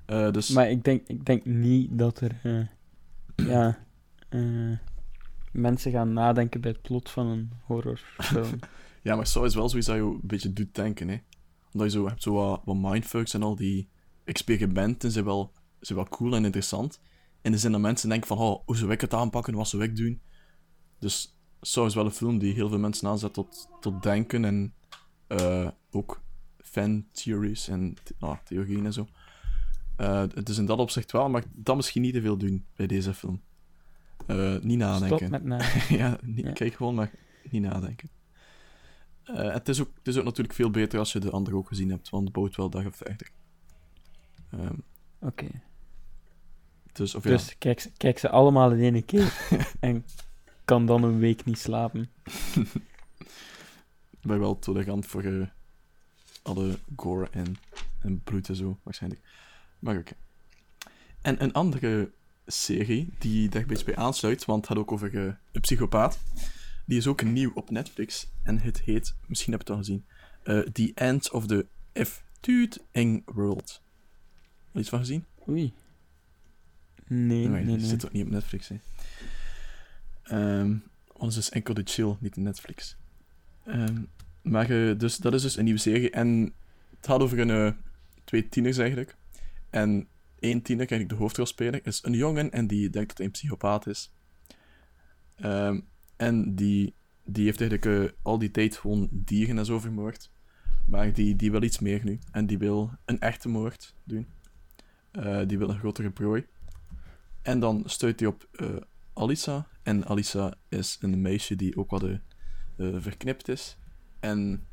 [0.06, 3.78] Eh, dus Maar ik denk, ik denk niet dat er eh, ja,
[4.30, 4.78] eh,
[5.52, 8.60] mensen gaan nadenken bij het plot van een horrorfilm.
[9.02, 11.18] Ja, maar Saw is wel zoiets dat je een beetje doet denken, hè.
[11.72, 13.90] Omdat je zo hebt zo wat, wat mindfucks en al die
[14.24, 17.00] experimenten zijn wel, zijn wel cool en interessant.
[17.42, 19.84] In de zin dat mensen denken van, oh, hoe zou ik het aanpakken, wat zou
[19.84, 20.22] ik doen?
[21.00, 24.74] Dus Saw is wel een film die heel veel mensen aanzet tot, tot denken en
[25.28, 26.22] eh, ook
[26.58, 29.08] fan theories en ah, theorieën en zo.
[29.98, 33.14] Uh, dus in dat opzicht wel, maar dat misschien niet te veel doen bij deze
[33.14, 33.42] film.
[34.28, 35.18] Uh, niet nadenken.
[35.18, 35.98] Stop met nadenken.
[35.98, 37.12] ja, niet, ja, kijk gewoon, maar
[37.50, 38.10] niet nadenken.
[39.26, 41.68] Uh, het, is ook, het is ook natuurlijk veel beter als je de andere ook
[41.68, 43.32] gezien hebt, want het bouwt wel dag op verder.
[44.54, 44.84] Um,
[45.20, 45.44] Oké.
[45.44, 45.62] Okay.
[46.92, 47.54] Dus, of dus ja.
[47.58, 49.48] kijk, kijk ze allemaal in één keer
[49.80, 50.06] en
[50.70, 52.10] kan dan een week niet slapen.
[54.20, 55.48] Ik ben wel tolerant voor uh,
[56.42, 57.56] alle gore en,
[58.02, 59.22] en bloed en zo, waarschijnlijk.
[59.80, 60.14] Maar oké.
[60.14, 60.94] Okay.
[61.22, 62.12] En een andere
[62.46, 66.20] serie die daar een beetje bij aansluit, want het gaat ook over uh, een psychopaat.
[66.86, 70.06] Die is ook nieuw op Netflix en het heet, misschien heb je het al gezien,
[70.44, 71.66] uh, The End of the
[72.04, 72.24] F.
[72.40, 73.82] Dude World.
[74.66, 75.26] Heb je iets van gezien?
[75.48, 75.74] Oei.
[77.08, 77.80] Nee, nee, nee.
[77.80, 78.80] zit ook niet op Netflix, hè.
[80.32, 80.84] Um,
[81.18, 82.98] want het is enkel de chill, niet Netflix.
[83.68, 84.08] Um,
[84.42, 86.10] maar dus, dat is dus een nieuwe serie.
[86.10, 86.54] En
[86.96, 87.72] het gaat over een, uh,
[88.24, 89.16] twee tieners eigenlijk.
[89.70, 90.08] En
[90.40, 93.88] één tiener, eigenlijk de hoofdrolspeler, is een jongen en die denkt dat hij een psychopaat
[93.88, 94.12] is.
[95.44, 100.32] Um, en die, die heeft eigenlijk uh, al die tijd gewoon dieren en zo vermoord.
[100.86, 102.20] Maar die, die wil iets meer nu.
[102.32, 104.28] En die wil een echte moord doen.
[105.12, 106.46] Uh, die wil een grotere prooi.
[107.42, 108.48] En dan stuit hij op
[109.20, 109.68] Alisa.
[109.84, 112.18] En Alisa is een meisje die ook wat uh,
[112.78, 113.78] verknipt is.
[114.20, 114.68] En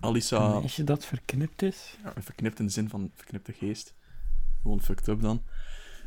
[0.00, 0.54] Alisa...
[0.54, 1.96] Een meisje dat verknipt is?
[2.04, 3.94] Ja, verknipt in de zin van verknipte geest.
[4.62, 5.42] Gewoon fucked up dan.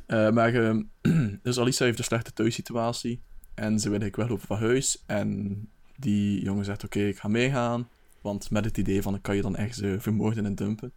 [0.08, 0.84] Uh, maar, uh,
[1.44, 3.22] dus Alisa heeft een slechte thuissituatie.
[3.54, 5.04] En ze wil eigenlijk weglopen van huis.
[5.06, 7.90] En die jongen zegt, oké, okay, ik ga meegaan.
[8.22, 10.94] Want met het idee van, kan je dan ergens uh, vermoorden en dumpen.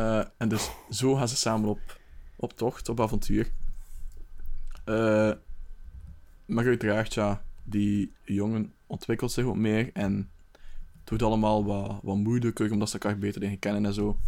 [0.00, 2.00] Uh, en dus zo gaan ze samen op,
[2.36, 3.50] op tocht, op avontuur.
[4.86, 5.32] Uh,
[6.46, 9.90] maar uiteraard, ja, die jongen ontwikkelt zich wat meer.
[9.92, 10.30] En
[11.00, 14.18] het wordt allemaal wat, wat moeilijker, omdat ze elkaar beter leren kennen en zo.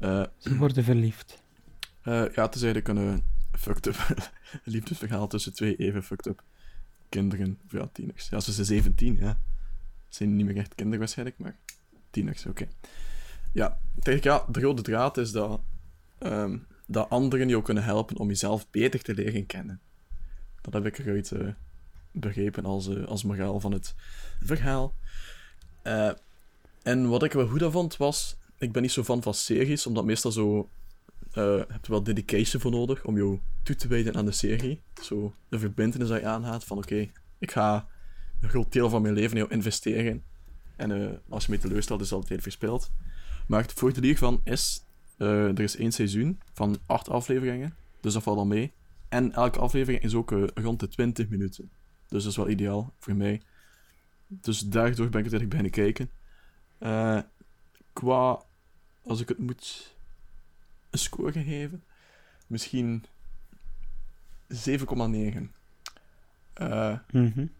[0.00, 1.42] Uh, ze worden verliefd.
[2.04, 3.18] Uh, ja, het is eigenlijk een uh,
[3.52, 4.30] fucked up
[4.64, 6.42] liefdesverhaal tussen twee even fucked up
[7.08, 8.28] kinderen, of ja, tieners.
[8.28, 9.40] Ja, ze zijn 17, ja.
[10.08, 11.56] Ze zijn niet meer echt kinderen waarschijnlijk, maar
[12.10, 12.62] tieners, oké.
[12.62, 12.68] Okay.
[13.52, 15.60] Ja, tegen ja, de rode draad is dat,
[16.18, 19.80] um, dat anderen jou kunnen helpen om jezelf beter te leren kennen.
[20.70, 21.48] Dat heb ik eruit uh,
[22.10, 23.94] begrepen als, uh, als moraal van het
[24.40, 24.94] verhaal.
[25.84, 26.10] Uh,
[26.82, 29.86] en wat ik wel goed aan vond was, ik ben niet zo van van series,
[29.86, 30.68] omdat meestal zo
[31.34, 34.80] uh, heb je wel dedication voor nodig om jou toe te wijden aan de serie.
[35.02, 37.88] Zo de verbindenis dat je aanhaalt van oké, ik ga
[38.40, 40.22] een groot deel van mijn leven in jou investeren.
[40.76, 42.90] En als je me teleurstelt, is dat altijd verspeeld.
[43.46, 44.84] Maar het voordeel hiervan is,
[45.16, 48.72] er is één seizoen van acht afleveringen, dus dat valt al mee.
[49.08, 51.70] En elke aflevering is ook rond de 20 minuten.
[52.08, 53.42] Dus dat is wel ideaal voor mij.
[54.26, 56.10] Dus daardoor ben ik het eigenlijk beginnen kijken.
[57.92, 58.42] qua,
[59.02, 59.96] als ik het moet
[60.90, 61.84] een score gegeven.
[62.46, 63.04] Misschien
[64.54, 65.48] 7,9.
[66.62, 67.50] Uh, mm -hmm.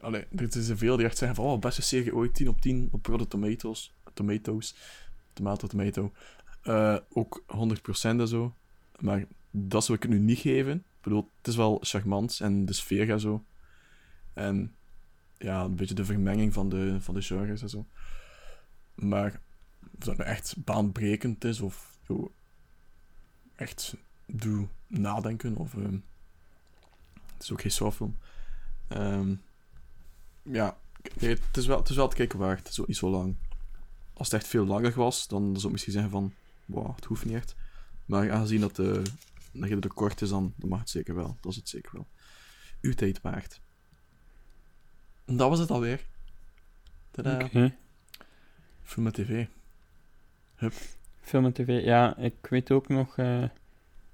[0.00, 2.88] Allee, er zijn veel die echt zeggen van, oh, beste serie ooit, 10 op 10
[2.92, 3.94] op Rotten Tomatoes.
[4.12, 4.74] Tomatoes.
[5.32, 6.12] Tomato, tomato.
[6.64, 7.48] Uh, ook 100%
[8.02, 8.54] en zo.
[8.98, 10.84] Maar dat zou ik het nu niet geven.
[11.00, 13.44] Ik bedoel, het is wel charmant en de sfeer en zo.
[14.32, 14.74] En
[15.38, 17.86] ja, een beetje de vermenging van de, van de genres en zo.
[18.94, 19.40] Maar
[19.80, 21.98] of dat nou echt baanbrekend is of
[23.56, 25.56] echt doe nadenken.
[25.56, 26.04] Of, um,
[27.32, 28.16] het is ook geen softfilm.
[28.88, 29.42] Um,
[30.42, 30.76] ja,
[31.18, 32.74] nee, het, is wel, het is wel te kijken waard.
[32.74, 33.34] Zo niet zo lang.
[34.12, 36.32] Als het echt veel langer was, dan zou ik misschien zeggen van...
[36.66, 37.56] Wow, het hoeft niet echt.
[38.06, 39.02] Maar aangezien dat, de,
[39.52, 41.36] dat je er kort is, dan, dan mag het zeker wel.
[41.40, 42.06] Dat is het zeker wel.
[42.80, 43.60] Uw tijd waard.
[45.24, 46.06] En dat was het alweer.
[47.18, 47.76] Okay.
[48.82, 49.46] Film en tv.
[50.54, 50.72] Hup.
[51.20, 53.44] Film en tv, ja, ik weet ook nog uh,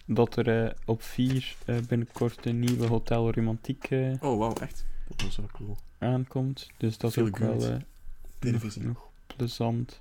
[0.07, 4.85] dat er uh, op 4 uh, binnenkort een nieuwe Hotel Romantiek oh, wauw, echt?
[5.09, 5.77] Dat was wel cool.
[5.99, 6.71] aankomt.
[6.77, 7.63] Dus dat is ook good.
[7.63, 7.79] wel
[8.39, 8.83] Televisie.
[8.83, 10.01] nog, nog plezant.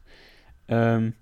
[0.67, 1.15] Um,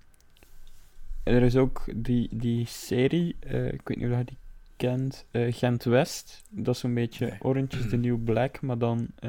[1.24, 3.36] er is ook die, die serie,
[3.70, 4.36] ik weet niet of je die
[4.76, 6.42] kent, Gent West.
[6.48, 7.38] Dat is een beetje Nee.
[7.40, 9.08] Orange is the New Black, maar dan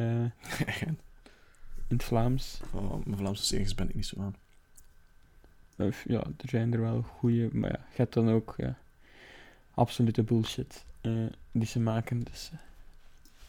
[1.88, 2.62] in het Vlaams.
[2.74, 4.36] oh, mijn Vlaamse series ben ik niet zo aan.
[5.78, 8.78] Of, ja, er zijn er wel goede, maar ja, je hebt dan ook ja,
[9.74, 11.12] absolute bullshit eh,
[11.52, 12.20] die ze maken.
[12.24, 12.60] Dus eh,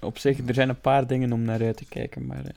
[0.06, 2.54] op zich, er zijn een paar dingen om naar uit te kijken, maar eh,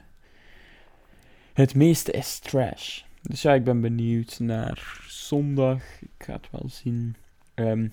[1.54, 3.02] het meeste is trash.
[3.22, 5.84] Dus ja, ik ben benieuwd naar zondag.
[6.02, 7.16] Ik ga het wel zien.
[7.54, 7.88] Ehm,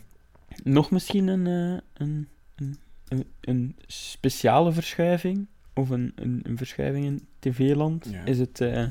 [0.65, 2.77] nog misschien een, eh, een, een,
[3.09, 8.25] een, een speciale verschuiving, of een, een, een verschuiving in tv-land, Ja.
[8.25, 8.87] is het, eh,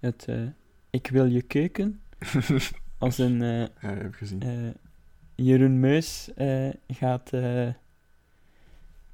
[0.00, 0.42] het eh,
[0.90, 2.00] Ik wil je keuken.
[2.98, 4.74] Als een Ja, heb gezien.
[5.34, 6.30] Jeroen Meus
[6.88, 7.68] gaat eh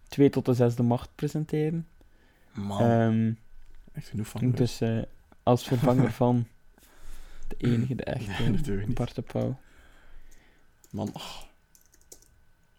[0.09, 1.87] 2 tot de zesde macht presenteren.
[2.53, 3.37] Man,
[3.93, 4.51] echt genoeg van.
[4.51, 4.81] dus
[5.43, 6.47] als vervanger van
[7.59, 8.95] de enige, de echte, Nee, niet.
[8.95, 9.61] Bart de Pauw.
[10.91, 11.43] Man, oh.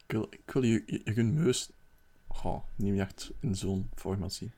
[0.05, 1.71] ik, wil, ik wil je, je, je meus
[2.27, 4.53] oh, niet echt in zo'n format zien.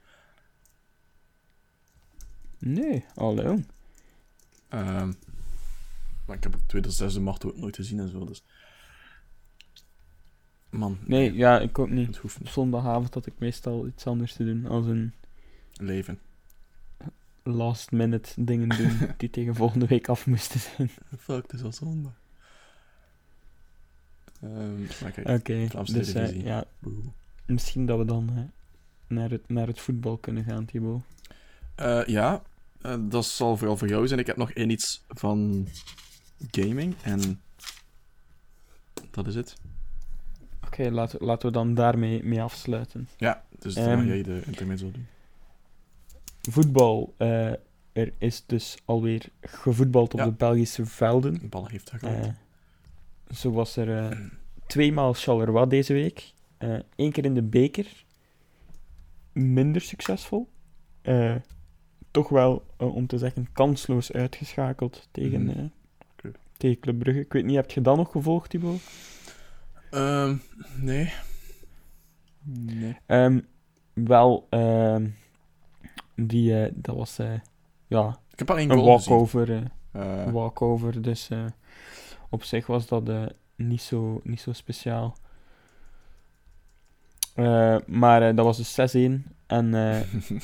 [2.60, 3.60] Nee, hallo.
[4.70, 5.14] Ehm,
[6.26, 8.44] maar ik heb het tweede zesde macht ook nooit gezien en zo, dus...
[10.70, 12.08] Man, Nee, ja, ik ook niet.
[12.08, 12.52] het hoeft Op niet.
[12.52, 15.14] zondagavond had ik meestal iets anders te doen als een
[15.74, 16.20] Leven.
[17.46, 20.90] Last minute dingen doen die tegen volgende week af moesten zijn.
[21.20, 22.14] Fuck, het is al zondag.
[24.42, 26.66] Ehm, maar kijk, Oké, Vlaamse dus eh, ja,
[27.46, 28.44] misschien dat we dan eh,
[29.08, 31.02] naar, het, naar het voetbal kunnen gaan, Thibaut.
[31.76, 32.42] Eh, ja,
[32.82, 34.20] eh, dat zal vooral voor jou zijn.
[34.20, 35.68] Ik heb nog één iets van
[36.52, 37.42] gaming en
[39.12, 39.56] dat is het.
[40.66, 43.08] Oké, laten, laten we dan daarmee mee afsluiten.
[43.18, 45.08] Ja, dus dan Ehm, jij de intermezzo doen.
[46.50, 47.52] Voetbal, eh,
[47.94, 50.26] er is dus alweer gevoetbald op Ja.
[50.26, 51.34] de Belgische velden.
[51.40, 52.34] De bal heeft Eh gegooid.
[53.36, 54.18] zo was er eh,
[54.68, 56.34] tweemaal Charleroi deze week.
[56.96, 58.06] Eén keer in de beker.
[59.32, 60.50] Minder succesvol.
[61.02, 61.36] Eh,
[62.12, 65.64] toch wel, eh, om te zeggen, kansloos uitgeschakeld tegen, eh,
[66.16, 66.38] Club.
[66.58, 67.20] tegen Club Brugge.
[67.22, 68.80] Ik weet niet, heb je dat nog gevolgd, Thibaut?
[69.92, 70.36] Ehm,
[70.82, 71.14] nee.
[72.44, 72.98] Nee.
[73.06, 73.40] Ehm,
[73.94, 75.08] wel, ehm,
[76.16, 77.34] die, eh, dat was eh,
[77.88, 79.52] ja, Ik heb één een walkover.
[79.52, 79.62] eh,
[80.26, 81.02] Eh, walkover.
[81.02, 81.46] Dus eh,
[82.30, 83.26] op zich was dat eh,
[83.56, 85.16] niet, zo, niet zo speciaal.
[87.34, 89.26] Eh, maar eh, dat was dus 6-1.
[89.48, 90.02] En eh,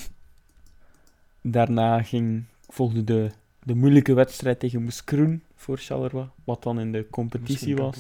[1.42, 3.32] daarna ging, volgde de,
[3.64, 6.30] de moeilijke wedstrijd tegen Moeskroen voor Charleroi.
[6.44, 7.98] Wat dan in de competitie was.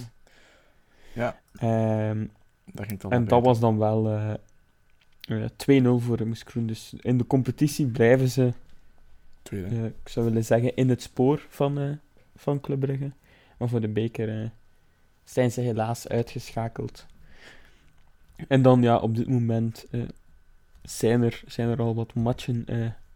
[1.14, 2.26] Ja, Ehm,
[2.66, 4.08] daar ging al en dat was dan wel
[5.28, 6.68] eh, eh, 2-0 voor Moeskroen.
[6.68, 8.54] Dus in de competitie blijven ze
[9.42, 9.68] Tweede.
[9.76, 11.90] eh, ik zou willen zeggen, in het spoor van, eh
[12.36, 13.12] van Club Brugge.
[13.58, 14.52] Maar voor de beker
[15.24, 17.06] zijn ze helaas uitgeschakeld.
[18.48, 19.86] En dan, ja, op dit moment
[20.82, 22.66] zijn, er, zijn er al wat matchen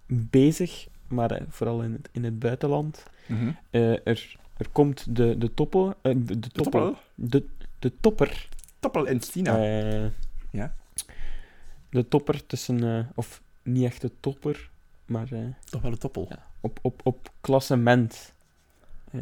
[0.08, 3.04] bezig, maar vooral in het, in het buitenland.
[3.28, 3.52] Mhm.
[3.70, 4.02] Er,
[4.58, 6.98] er komt de, de toppel, de, de, De toppel, toppel?
[7.16, 7.46] de,
[7.80, 8.50] de topper.
[8.80, 9.58] Toppel Stina.
[9.58, 10.10] eh,
[10.52, 10.76] Ja?
[11.96, 14.70] De topper tussen, eh, of niet echt de topper,
[15.06, 16.26] maar eh, Toch wel een toppel.
[16.30, 16.46] Ja.
[16.62, 18.34] op, op, op klassement.
[19.12, 19.22] eh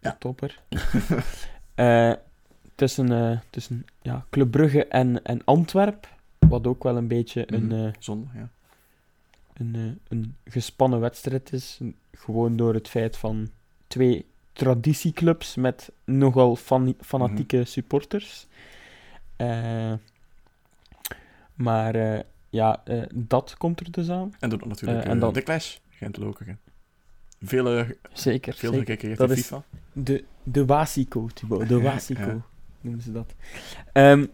[0.00, 0.10] Ja.
[0.10, 0.62] de topper.
[2.74, 6.08] Tussen tussen ja, Club Brugge en, en Antwerp.
[6.38, 7.54] Wat ook wel een beetje Mhm.
[7.72, 8.48] een, eh, Zondag, ja.
[9.54, 11.80] een, een gespannen wedstrijd is.
[12.12, 13.48] Gewoon door het feit van
[13.86, 17.66] twee traditieclubs met nogal fan fanatieke Mhm.
[17.66, 18.46] supporters.
[19.36, 19.92] Eh,
[21.58, 24.34] maar eh, ja, eh, dat komt er dus aan.
[24.40, 25.76] En dan natuurlijk Eh, en dan- de Clash.
[25.88, 26.58] Gent-Lokeren.
[27.40, 28.54] Veel, eh, Zeker.
[28.54, 28.86] veel zeker.
[28.94, 29.62] gekeken Dat is- FIFA.
[29.92, 31.68] De, de Wasico, Thibaut.
[31.68, 32.40] De Ja, Wasico ja.
[32.80, 33.34] noemen ze dat.
[33.92, 34.26] Ehm,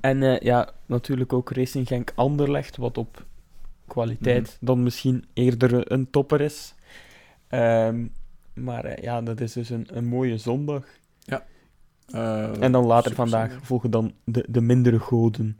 [0.00, 3.24] en ja, natuurlijk ook Racing Genk Anderlecht, wat op
[3.86, 4.66] kwaliteit Mhm.
[4.66, 6.74] dan misschien eerder een topper is.
[7.48, 8.06] Ehm,
[8.54, 10.84] maar ja, dat is dus een, een mooie zondag.
[12.06, 13.66] Eh, en dan later vandaag zondag.
[13.66, 15.58] volgen dan de, de mindere goden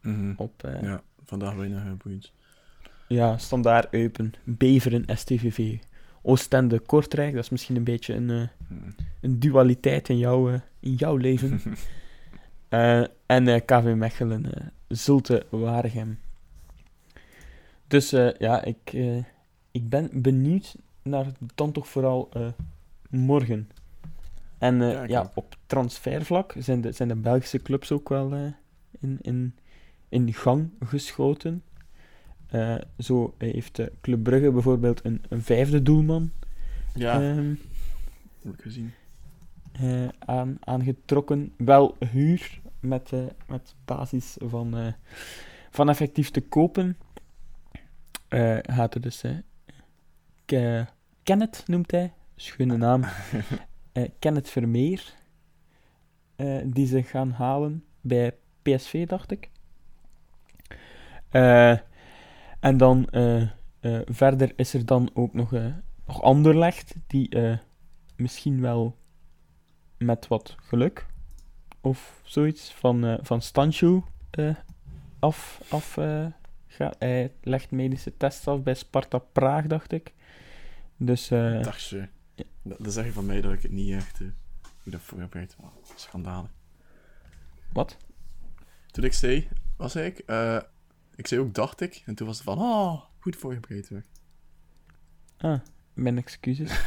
[0.00, 0.32] Mhm.
[0.36, 2.32] op eh, Ja, vandaag weinig boeiend.
[3.08, 5.78] ja, Standaard Eupen, Beveren, STVV.
[6.22, 8.90] Oostende, Kortrijk, dat is misschien een beetje een, eh, Mhm.
[9.20, 10.48] een dualiteit in jouw,
[10.80, 11.60] in jouw leven.
[13.26, 16.18] En KV Mechelen, Zulte Waregem.
[17.86, 18.92] Dus ja, ik,
[19.70, 22.28] ik ben benieuwd naar dan toch vooral
[23.10, 23.70] morgen.
[24.58, 28.54] En Ja, op transfervlak zijn de, zijn de Belgische clubs ook wel
[29.02, 29.54] in, in,
[30.08, 31.62] in gang geschoten.
[32.46, 36.30] Eh, zo heeft eh, Club Brugge bijvoorbeeld een, een vijfde doelman
[36.94, 37.54] ja, ehm,
[38.42, 38.92] heb ik gezien.
[39.72, 41.52] eh, aan, aangetrokken.
[41.56, 44.94] Wel huur, met, eh, met basis van,
[45.70, 46.96] van effectief te kopen.
[48.62, 49.22] Gaat er dus...
[50.44, 50.86] Ke-
[51.22, 53.02] Kenneth noemt hij, schöne naam.
[53.92, 55.14] Eh, Kenneth Vermeer,
[56.64, 59.50] die ze gaan halen bij PSV, dacht ik.
[61.28, 61.70] Eh,
[62.60, 63.48] en dan eh, eh,
[64.04, 65.50] verder is er dan ook nog,
[66.06, 67.58] nog Anderlecht, die
[68.16, 68.96] misschien wel
[69.98, 71.06] met wat geluk
[71.80, 74.54] of zoiets van, eh van Stanchu eh,
[75.18, 76.26] af, af eh,
[76.66, 80.12] ga- hij legt medische tests af bij Sparta Praag, dacht ik.
[80.96, 82.08] Dus Dacht je.
[82.62, 84.28] Dat, dat zeg je van mij dat ik het niet echt uh,
[84.90, 85.56] heb voorbereid.
[85.60, 86.50] Oh, schandalen.
[87.72, 87.96] wat?
[88.92, 90.58] Toen ik zei, was ik, eh,
[91.14, 94.02] ik zei ook dacht ik, en toen was het van, oh, goed voorbereid hoor.
[95.36, 95.60] Ah,
[95.92, 96.84] mijn excuses.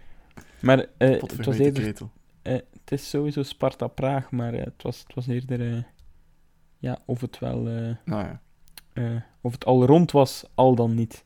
[0.60, 1.94] maar eh, het was eerder.
[2.42, 5.86] Eh, het is sowieso Sparta Praag, maar het, was, het was eerder.
[6.78, 7.60] ja, of het wel.
[8.04, 8.38] Nou
[8.94, 9.26] ja.
[9.40, 11.24] of het al rond was, al dan niet.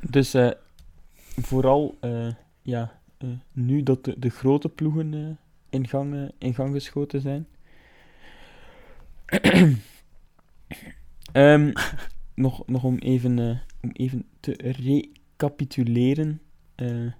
[0.00, 0.36] Dus
[1.40, 1.98] vooral.
[2.62, 3.00] ja,
[3.52, 7.46] nu dat de, de grote ploegen in, gang, in gang geschoten zijn.
[11.32, 11.72] Ehm,
[12.34, 16.40] nog, nog om even, eh, om even te recapituleren.
[16.74, 17.12] eh, eh,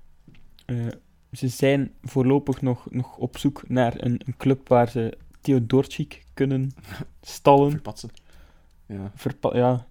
[1.32, 6.70] ze zijn voorlopig nog, nog op zoek naar een, een club waar ze Theodorchik kunnen
[7.22, 7.70] stallen.
[7.70, 8.10] Verpatsen.
[8.86, 9.86] Ja, Verpa- ja.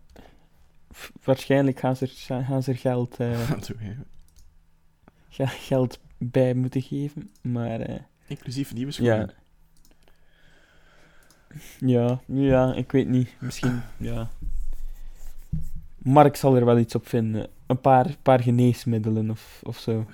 [1.23, 3.17] Waarschijnlijk gaan ze er, gaan ze er geld,
[5.69, 7.31] geld bij moeten geven.
[7.41, 9.17] Maar Inclusief nieuwe schoenen.
[9.19, 9.33] ja.
[12.25, 13.29] Ja, ik weet niet.
[13.39, 14.29] Misschien, ja.
[15.97, 17.49] Mark zal er wel iets op vinden.
[17.65, 20.05] Een paar, paar geneesmiddelen of, of zo.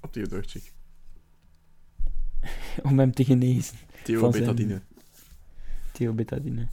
[0.00, 0.72] Op die Dortchik.
[2.82, 3.76] Om hem te genezen.
[4.04, 4.80] Theo Van zijn- Betadine.
[5.92, 6.66] Theobetadine.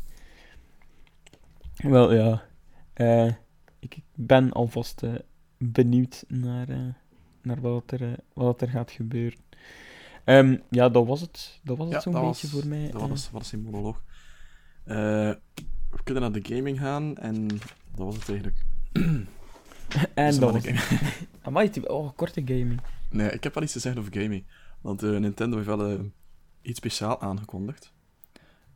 [1.75, 2.43] Wel ja.
[2.93, 3.33] Eh,
[3.79, 5.13] ik ben alvast eh,
[5.57, 6.77] benieuwd naar, eh,
[7.41, 9.39] naar wat, er, wat er gaat gebeuren.
[10.23, 11.59] Ehm, ja, dat was het.
[11.63, 12.91] Dat was het Ja, zo'n dat beetje was- voor mij.
[12.91, 13.07] Dat eh.
[13.07, 14.03] was, was zijn monoloog.
[14.83, 14.95] Eh,
[15.89, 17.59] we kunnen naar de gaming gaan en dat
[18.05, 18.57] was het eigenlijk.
[18.91, 19.27] en
[20.25, 22.81] Dus dat dan was ben ik- Amai, die- oh, korte gaming.
[23.09, 24.45] Nee, ik heb wel iets te zeggen over gaming.
[24.81, 25.99] Want eh, Nintendo heeft wel eh,
[26.61, 27.93] iets speciaal aangekondigd.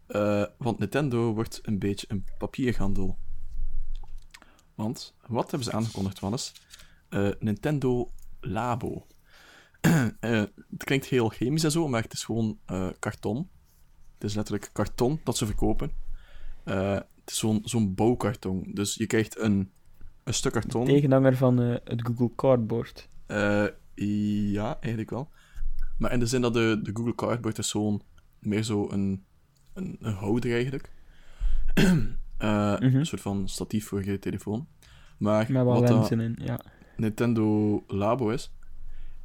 [0.07, 3.17] Eh, want Nintendo wordt een beetje een papierhandel.
[4.75, 6.53] Want, wat hebben ze aangekondigd, Wannes?
[7.09, 9.05] Eh Nintendo Labo.
[10.19, 13.49] Eh, het klinkt heel chemisch en zo, maar het is gewoon eh, karton.
[14.13, 15.91] Het is letterlijk karton dat ze verkopen.
[16.63, 18.71] Eh, het is zo'n zo'n bouwkarton.
[18.73, 19.71] Dus je krijgt een,
[20.23, 20.85] een stuk karton.
[20.85, 23.09] Tegenhanger van het Google Cardboard.
[23.95, 25.29] Ja, eigenlijk wel.
[25.97, 28.01] Maar in de zin dat de, de Google Cardboard is zo'n
[28.39, 29.23] meer zo een,
[29.73, 30.91] een, een houder eigenlijk.
[32.39, 32.95] Mhm.
[32.95, 34.67] Een soort van statief voor je telefoon.
[35.17, 36.59] Maar Met wat wat dat in, ja.
[36.95, 38.51] Nintendo Labo is,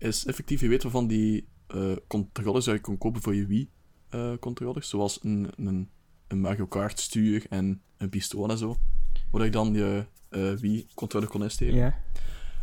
[0.00, 3.46] is effectief, je weet wel van die eh, controllers dat je kon kopen voor je
[3.46, 5.90] Wii-controllers, zoals een, een,
[6.26, 8.76] een Mario Kart stuur en een pistool en zo,
[9.30, 11.76] waar je dan je eh, Wii-controller kon insteken.
[11.76, 12.02] Ja.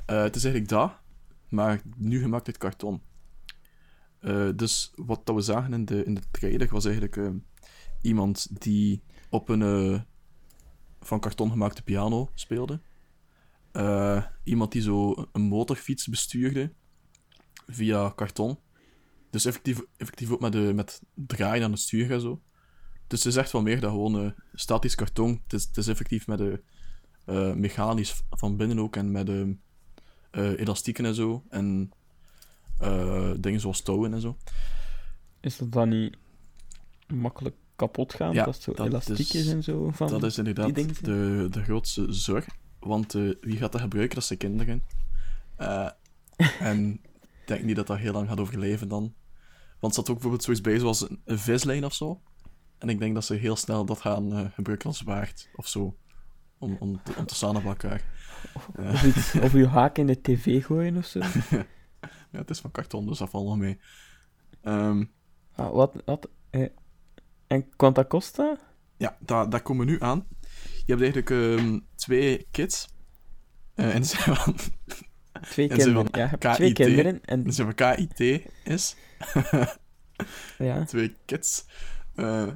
[0.05, 0.91] Eh, het is eigenlijk dat,
[1.49, 3.01] maar nu gemaakt uit karton.
[4.19, 7.29] Eh, dus wat dat we zagen in de, in de trailer was eigenlijk eh,
[8.01, 10.01] iemand die op een eh,
[10.99, 12.81] van karton gemaakte piano speelde.
[13.71, 16.73] Eh, iemand die zo een motorfiets bestuurde
[17.67, 18.59] via karton.
[19.29, 22.41] Dus effectief, effectief ook met, de, met draaien aan het stuur en zo.
[23.07, 25.41] Dus het is echt wel meer dan gewoon eh, statisch karton.
[25.43, 26.61] Het is, het is effectief met de
[27.25, 29.55] eh, mechanisch van binnen ook en met de
[30.31, 31.43] eh, elastieken en zo.
[31.49, 31.91] En
[33.39, 34.37] dingen zoals touwen en zo.
[35.39, 36.17] Is dat dan niet
[37.07, 38.33] makkelijk kapot gaan?
[38.33, 39.89] Ja, dat het zo dat elastiek is- en zo?
[39.91, 40.07] Van...
[40.07, 42.47] Dat is inderdaad de, de grootste zorg.
[42.79, 44.15] Want wie gaat dat gebruiken?
[44.15, 44.83] Dat zijn kinderen.
[46.59, 47.01] En
[47.47, 49.13] denk niet dat dat heel lang gaat overleven dan.
[49.79, 52.21] Want er zat ook bijvoorbeeld zoiets bij zoals een, een vislijn of zo.
[52.77, 55.97] En ik denk dat ze heel snel dat gaan eh, gebruiken als zwaard of zo.
[56.59, 58.03] Om, om, te, om te staan op elkaar.
[58.75, 61.19] Eh, Of, iets, of je haak in de tv gooien of zo?
[62.31, 63.79] ja, het is van karton, dus dat valt wel mee.
[64.61, 65.03] Ehm,
[65.55, 66.01] Ah, wat?
[66.05, 66.67] wat eh,
[67.47, 68.57] en quanta costa?
[68.97, 70.27] Ja, daar, daar komen we nu aan.
[70.85, 72.87] Je hebt eigenlijk ehm, twee kids.
[73.75, 74.55] En ze van,
[75.39, 76.07] Twee En kinderen.
[76.39, 77.25] Ja, twee kinderen.
[77.25, 78.95] En, ze van KIT is.
[80.57, 80.83] ja.
[80.85, 81.65] Twee kids.
[82.15, 82.47] Eh,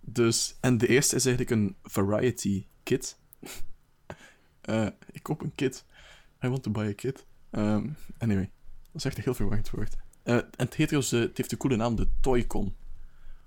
[0.00, 3.18] dus, en de eerste is eigenlijk een variety kit.
[4.64, 5.84] Eh, ik koop een kit.
[6.44, 7.26] I want to buy a kit.
[7.50, 8.50] Ehm, anyway,
[8.82, 9.96] dat is echt een heel verwarrend woord.
[10.22, 12.76] Eh, en het, heet eh, het heeft de coole naam, de Toy-Con.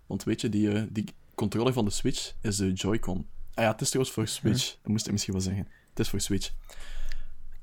[0.05, 1.05] Want weet je, die, die
[1.35, 3.27] controller van de Switch is de Joy-Con.
[3.53, 4.77] Ah ja, het is trouwens voor Switch.
[4.81, 5.67] Dat moest ik misschien wel zeggen.
[5.89, 6.51] Het is voor Switch.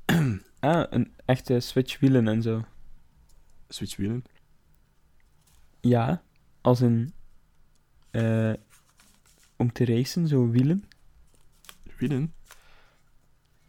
[0.65, 2.65] Ah, een echte switchwielen en zo.
[3.67, 4.23] Switch wielen.
[5.81, 6.23] Ja,
[6.61, 7.13] als een...
[8.11, 8.53] eh,
[9.57, 10.83] om te racen, zo wielen.
[11.97, 12.33] Wielen?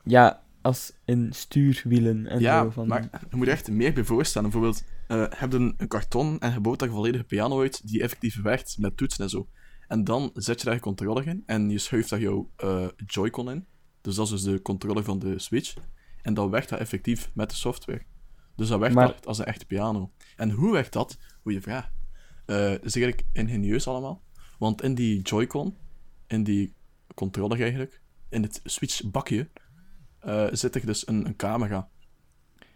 [0.05, 2.71] Ja, als in stuurwielen en ja, zo.
[2.71, 2.87] Van...
[2.87, 4.51] maar je moet er echt meer bij voorstellen.
[4.51, 7.89] Bijvoorbeeld, eh heb je een, een karton en je bouwt daar een volledige piano uit
[7.89, 9.49] die effectief werkt met toetsen en zo.
[9.89, 13.51] En dan zet je daar een controller in en je schuift daar jouw eh, Joy-Con
[13.51, 13.67] in.
[14.01, 15.75] Dus dat is dus de controller van de Switch.
[16.27, 18.03] En dan werkt dat effectief met de software.
[18.57, 20.13] Dus dat werkt Maar- als een echte piano.
[20.37, 21.19] En hoe werkt dat?
[21.43, 21.91] Goeie vraag.
[22.47, 24.23] Eh is eigenlijk ingenieus allemaal.
[24.59, 25.77] Want in die Joy-Con,
[26.27, 26.75] in die
[27.15, 29.51] controller eigenlijk, in het switchbakje,
[30.19, 31.89] eh zit er dus een, een camera.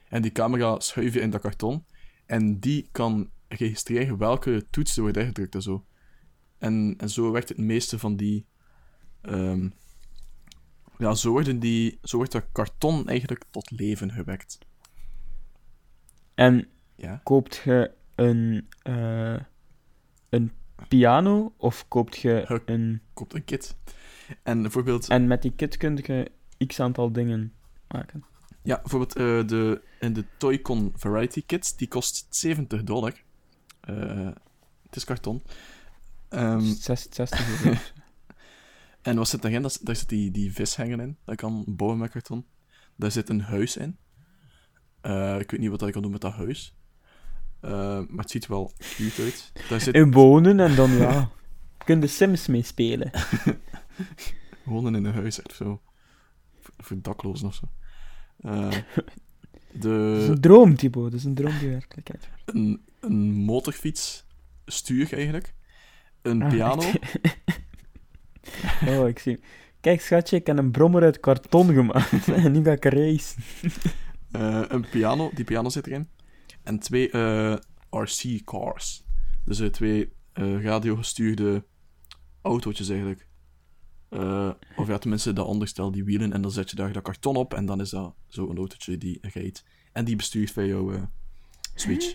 [0.08, 1.84] En die camera schuif je in dat karton.
[2.26, 5.86] En die kan registreren welke toets er wordt ingedrukt en zo.
[6.58, 8.46] En, en zo werkt het meeste van die...
[9.20, 9.68] ehm,
[11.00, 14.58] ja, zo, worden die, zo wordt dat karton eigenlijk tot leven gewekt.
[16.34, 17.20] En Ja.
[17.24, 19.36] koopt je een, eh,
[20.28, 20.52] een
[20.88, 23.00] piano of koopt je Ge- een...
[23.14, 23.76] Koopt een kit.
[24.42, 25.08] En bijvoorbeeld...
[25.08, 26.30] En met die kit kun je
[26.66, 27.52] x aantal dingen
[27.88, 28.24] maken.
[28.62, 33.22] Ja, bijvoorbeeld eh, de, in de Toy-Con Variety Kit, die kost 70 dollar.
[33.80, 34.28] Eh,
[34.86, 35.42] het is karton.
[36.28, 37.76] Ehm, 60 euro.
[39.02, 39.42] En wat zit?
[39.42, 42.46] Dat, is- daar zit die, die vishanger in, dat kan bouwen met karton.
[42.96, 43.96] Daar zit een huis in.
[45.00, 46.74] Eh, ik weet niet wat ik kan doen met dat huis.
[47.60, 47.70] Eh,
[48.08, 49.52] maar het ziet wel cute uit.
[49.68, 51.30] Daar zit In wonen en dan ja.
[51.84, 53.10] Kun de Sims mee spelen.
[54.64, 55.82] wonen in een huis, echt zo.
[56.78, 57.64] Voor, daklozen of zo.
[58.38, 58.70] Eh,
[59.72, 61.10] Dat de, is een droom, Thibaut.
[61.10, 62.28] Dat is een droom die werkelijkheid.
[62.44, 64.26] een, een motorfiets
[64.66, 65.54] stuur eigenlijk.
[66.22, 66.82] Een Ah, piano.
[68.88, 69.40] oh, ik zie.
[69.80, 72.28] Kijk, schatje, ik heb een brommer uit karton gemaakt.
[72.44, 73.42] en nu ga ik racen.
[74.30, 76.08] eh, een piano, die piano zit erin.
[76.62, 77.56] En twee eh,
[77.90, 79.04] RC-cars.
[79.44, 81.64] Dus eh, twee eh, radiogestuurde
[82.42, 83.28] autootjes eigenlijk.
[84.08, 86.32] Eh, of ja, tenminste, dat onderstel, die wielen.
[86.32, 87.54] En dan zet je daar dat karton op.
[87.54, 89.64] En dan is dat zo een autootje die rijdt.
[89.92, 91.08] En die bestuurt van jouw
[91.74, 92.14] Switch.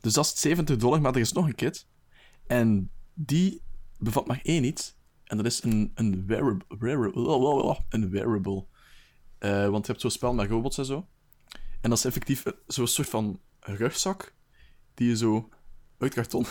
[0.00, 1.86] Dus dat is 70 dollar, maar er is nog een kit.
[2.46, 3.62] En die
[4.02, 4.96] bevat maar één iets.
[5.24, 6.76] En dat is een, een wearable.
[6.78, 8.66] wearable een wearable.
[9.38, 11.06] Eh, want je hebt zo'n spel met robots en zo.
[11.80, 14.34] En dat is effectief eh, zo'n soort van rugzak.
[14.94, 15.48] Die je zo
[15.98, 16.44] uit karton.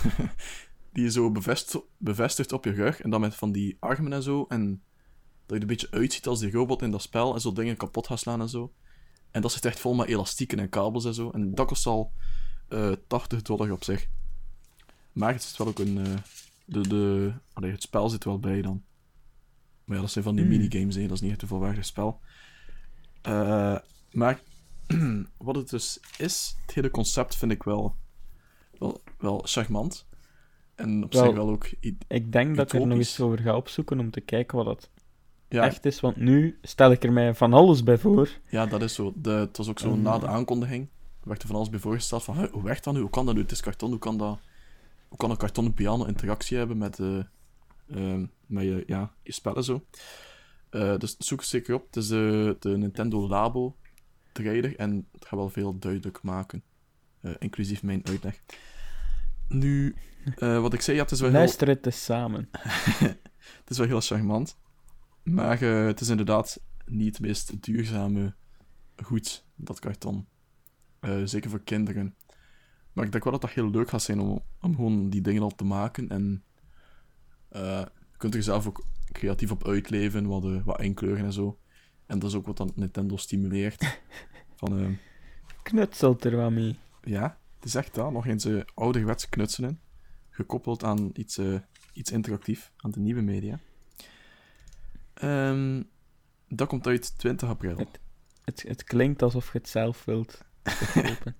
[0.93, 3.01] die je zo bevest, bevestigt op je rug.
[3.01, 4.45] En dan met van die armen en zo.
[4.49, 4.83] En
[5.45, 7.33] dat je er een beetje uitziet als die robot in dat spel.
[7.33, 8.73] En zo dingen kapot gaat slaan en zo.
[9.31, 11.29] En dat zit echt vol met elastieken en kabels en zo.
[11.29, 12.13] En dat kost al
[12.67, 14.07] eh 80 dollar op zich.
[15.11, 16.05] Maar het is wel ook een.
[16.05, 16.13] eh,
[16.71, 18.83] de, de, allee, het spel zit wel bij dan.
[19.85, 20.53] Maar ja, dat zijn van die Hmm.
[20.57, 21.01] minigames, hè.
[21.01, 22.19] dat is niet echt een volwaardig spel.
[23.21, 23.77] Eh,
[24.11, 24.41] maar
[25.37, 27.95] wat het dus is, het hele concept vind ik wel,
[28.79, 30.07] wel, wel charmant.
[30.75, 31.69] En op Wel, zich wel ook.
[32.07, 34.89] Ik denk dat ik er nog eens over ga opzoeken om te kijken wat dat
[35.49, 35.99] Ja, echt is.
[35.99, 38.29] Want nu stel ik er mij van alles bij voor.
[38.49, 39.13] ja, dat is zo.
[39.15, 40.87] De, het was ook zo na de aankondiging.
[41.23, 42.99] werd er van alles bij voorgesteld van, "Huh, hoe werkt dat nu?
[42.99, 43.41] Hoe kan dat nu?
[43.41, 44.39] Het is karton, hoe kan dat...
[45.11, 47.19] Hoe kan een kartonnen piano interactie hebben met, eh,
[47.89, 49.85] ehm, met je, ja, je spellen zo?
[50.69, 51.85] Eh, dus zoek het zeker op.
[51.85, 53.75] Het is de, de Nintendo Labo
[54.31, 56.63] trailer en het gaat wel veel duidelijk maken.
[57.21, 58.41] Eh, inclusief mijn uitleg.
[59.47, 59.95] Nu,
[60.35, 61.39] eh, wat ik zei, ja, het is wel heel...
[61.39, 62.49] Luister het eens samen.
[63.61, 64.57] Het is wel heel charmant.
[65.23, 68.35] Maar eh, het is inderdaad niet het meest duurzame
[69.03, 70.27] goed, dat karton.
[70.99, 72.15] Eh, zeker voor kinderen.
[72.93, 75.41] Maar ik denk wel dat dat heel leuk gaat zijn om, om gewoon die dingen
[75.41, 76.09] al te maken.
[76.09, 76.43] En
[77.49, 81.59] eh, je kunt er zelf ook creatief op uitleven, wat, eh, wat inkleuren en zo.
[82.05, 83.99] En dat is ook wat dan Nintendo stimuleert.
[84.57, 84.87] Van, eh,
[85.63, 86.75] Knutselt er wat mee.
[87.03, 88.11] ja, het is echt dat.
[88.11, 89.79] Nog eens eh ouderwets knutselen.
[90.29, 91.59] Gekoppeld aan iets, eh,
[91.93, 93.59] iets interactief, aan de nieuwe media.
[95.13, 95.83] Ehm,
[96.47, 97.87] dat komt uit 20 april.
[98.43, 100.41] Het, het klinkt alsof je het zelf wilt
[100.93, 101.35] kopen.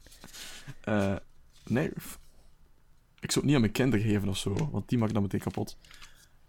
[1.76, 2.20] Eh, nee, f-
[3.20, 5.40] ik zou het niet aan mijn kinderen geven of zo, want die maken dat meteen
[5.40, 5.78] kapot.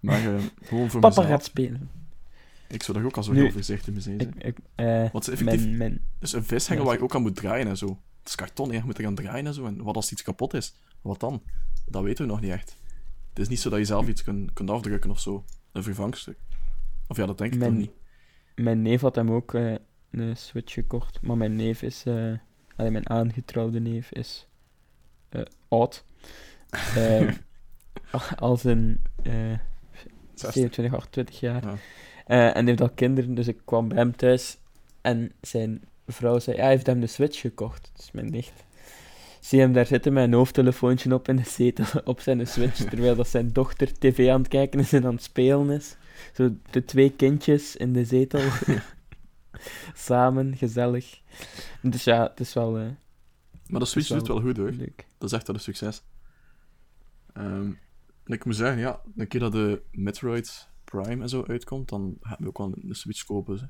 [0.01, 1.27] Maar eh, gewoon voor Papa mezelf.
[1.27, 1.91] gaat spelen.
[2.69, 4.21] Ik zou daar ook al zo Nu, heel voorzichtig mee zijn.
[4.21, 4.57] Ik, ik,
[5.13, 7.77] Want is effectief mijn, mijn, dus een vishanger waar ik ook aan moet draaien en
[7.77, 7.87] zo.
[8.19, 8.77] Het is karton, hè.
[8.77, 9.67] je moet er gaan draaien en zo.
[9.67, 10.75] En wat als iets kapot is?
[11.01, 11.43] Wat dan?
[11.87, 12.77] Dat weten we nog niet echt.
[13.29, 15.45] Het is niet zo dat je zelf iets kunt, kunt afdrukken of zo.
[15.73, 16.39] Een vervangstuk.
[17.09, 17.91] Of ja, dat denk ik Mijn- dan niet.
[18.55, 19.75] mijn neef had hem ook eh,
[20.11, 21.21] een Switch gekocht.
[21.23, 22.03] Maar mijn neef is...
[22.07, 22.33] eh
[22.77, 24.47] allee, mijn aangetrouwde neef is...
[25.33, 26.05] eh, oud.
[26.97, 27.29] Eh,
[28.37, 29.01] als een...
[29.23, 29.59] eh
[30.35, 30.53] 60.
[30.53, 31.65] 27, 28 jaar.
[31.65, 31.75] Ja.
[32.27, 34.59] Eh, en die heeft al kinderen, dus ik kwam bij hem thuis.
[35.01, 37.91] En zijn vrouw zei, ja, hij heeft hem de Switch gekocht.
[37.97, 38.65] Dus mijn nicht.
[39.41, 43.17] Zie hem daar zitten met een hoofdtelefoontje op in de zetel op zijn Switch, terwijl
[43.17, 45.97] dat zijn dochter tv aan het kijken is en aan het spelen is.
[46.33, 48.41] Zo de twee kindjes in de zetel.
[49.95, 51.21] Samen, gezellig.
[51.81, 52.87] Dus ja, het is wel eh,
[53.73, 54.71] Maar de Switch doet wel goed hoor.
[54.71, 55.07] leuk.
[55.19, 56.03] Dat is echt wel een succes.
[57.33, 57.71] Ehm,
[58.25, 62.17] en ik moet zeggen, ja, een keer dat de Metroid Prime en zo uitkomt, dan
[62.21, 63.59] gaan we ook wel een Switch kopen.
[63.59, 63.69] Ze.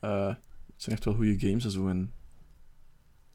[0.00, 0.34] Eh,
[0.76, 1.88] zijn echt wel goede games en zo.
[1.88, 2.12] En...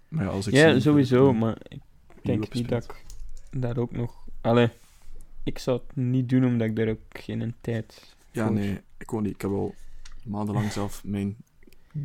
[0.08, 1.82] Maar ja, als ik Ja, zie- sowieso, maar ik
[2.24, 3.06] denk niet dat ik
[3.62, 4.28] daar ook nog...
[4.42, 4.70] Allee,
[5.44, 9.14] ik zou het niet doen omdat ik daar ook geen tijd Ja, voor- nee, ik
[9.14, 9.34] ook niet.
[9.34, 9.76] Ik heb al
[10.26, 11.36] maandenlang zelf mijn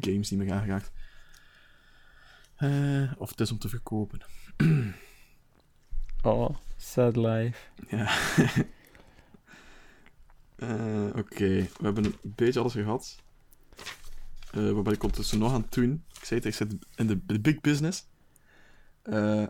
[0.00, 0.92] games niet meer aangeraakt.
[2.58, 4.20] Eh, of het is om te verkopen.
[6.22, 7.58] Oh, sad life.
[7.88, 8.08] Ja.
[10.58, 13.22] Eh, Oké, we hebben een beetje alles gehad.
[14.50, 16.04] Eh wat ben ik ondertussen nog aan het doen?
[16.08, 18.06] Ik zei het, ik zit in de, de big business.
[19.02, 19.46] Eh,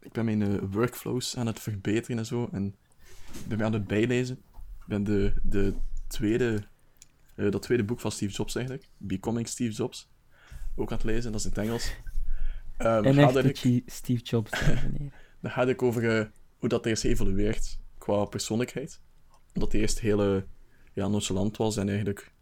[0.00, 2.48] ik ben mijn eh, workflows aan het verbeteren en zo.
[2.52, 2.66] En
[3.32, 4.36] ik ben weer aan het bijlezen.
[4.54, 5.74] Ik ben de, de
[6.06, 6.66] tweede,
[7.34, 8.88] eh, dat tweede boek van Steve Jobs eigenlijk.
[8.96, 10.10] Becoming Steve Jobs.
[10.76, 11.92] Ook aan het lezen, dat is in het Engels.
[12.78, 14.50] Um, en echt de Steve Jobs,
[15.40, 16.26] dan gaat het over eh,
[16.58, 19.00] hoe dat eerst evolueert qua persoonlijkheid.
[19.54, 20.42] Omdat hij eerst heel eh,
[20.92, 22.32] ja, nonchalant was en eigenlijk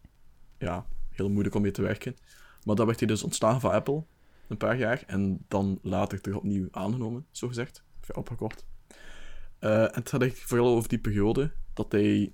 [0.59, 2.17] ja, heel moeilijk om mee te werken.
[2.65, 4.05] Maar dan werd hij dus ontslagen van Apple,
[4.49, 7.85] een paar jaar, en dan later terug opnieuw aangenomen, zogezegd.
[8.13, 8.67] Opgekocht.
[9.59, 12.33] Eh, en het gaat eigenlijk vooral over die periode dat hij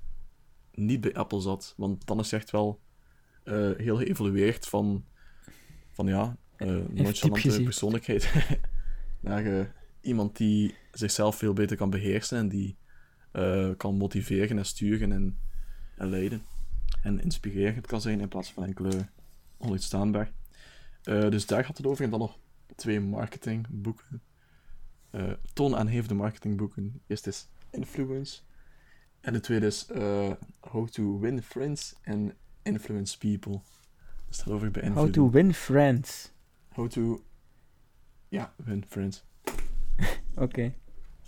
[0.72, 1.74] niet bij Apple zat.
[1.76, 2.80] Want dan is hij echt wel
[3.76, 5.05] heel geëvolueerd van,
[5.90, 6.36] van ja,
[6.66, 7.64] nonchalante gezien.
[7.64, 8.32] persoonlijkheid
[9.20, 9.66] naar eh,
[10.00, 12.76] iemand die zichzelf veel beter kan beheersen en die
[13.32, 15.38] eh, kan motiveren en sturen en,
[15.96, 16.42] en leiden.
[17.02, 19.09] En inspirerend kan zijn in plaats van enkele
[19.59, 20.32] onuitstaanbaar.
[21.02, 22.04] Eh, dus daar gaat het over.
[22.04, 22.38] En dan nog
[22.76, 24.22] twee marketingboeken.
[25.11, 27.00] Eh toonaangevende marketingboeken.
[27.06, 28.40] Eerst is Influence.
[29.20, 32.32] En de tweede is eh, How to Win Friends and
[32.62, 33.52] Influence People.
[34.26, 35.12] Dat staat over How beïnvloeden.
[35.12, 36.32] to win friends.
[36.68, 37.24] How to...
[38.28, 39.24] Ja, win friends.
[40.34, 40.74] Oké.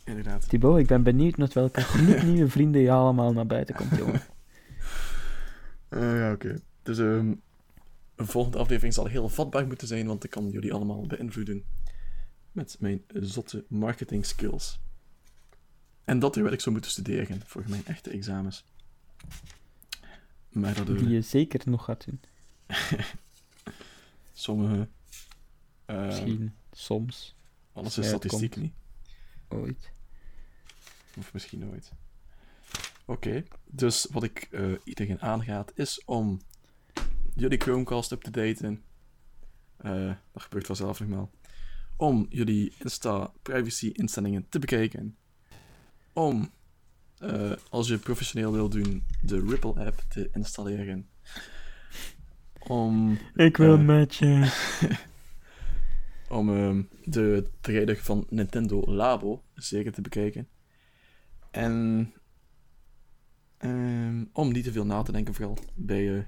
[0.05, 0.49] Inderdaad.
[0.49, 1.87] Thibaut, ik ben benieuwd met welke
[2.25, 4.23] nieuwe vrienden je allemaal naar buiten komt, jongen.
[5.89, 6.61] Eh, ja, oké.
[6.83, 7.35] Dus ehm,
[8.15, 11.65] een volgende aflevering zal heel vatbaar moeten zijn, want ik kan jullie allemaal beïnvloeden
[12.53, 14.81] met mijn zotte marketing skills.
[16.05, 18.65] En dat wil ik zo moeten studeren voor mijn echte examens.
[20.49, 22.21] Maar dat Die je zeker nog gaat doen.
[24.33, 24.89] sommige...
[25.99, 27.35] eh, Misschien, soms,
[27.73, 28.63] Alles is statistiek komt.
[28.65, 28.75] niet.
[29.49, 29.91] ooit.
[31.19, 31.93] Of misschien nooit.
[33.05, 36.41] Oké, dus wat ik eh, iedereen aangaat is om
[37.35, 38.83] jullie Chromecast up te daten.
[39.77, 41.29] Eh, dat gebeurt vanzelf nogmaals.
[41.97, 45.17] Om jullie Insta privacy instellingen te bekijken.
[46.13, 46.51] Om,
[47.19, 51.09] eh, als je professioneel wil doen, de Ripple app te installeren.
[52.59, 53.85] Om Ik wil Eh.
[53.85, 54.43] matchen.
[56.31, 60.49] om ehm, de trailer van Nintendo Labo zeker te bekijken.
[61.51, 62.13] En
[63.59, 66.25] ehm, om niet te veel na te denken, vooral bij eh,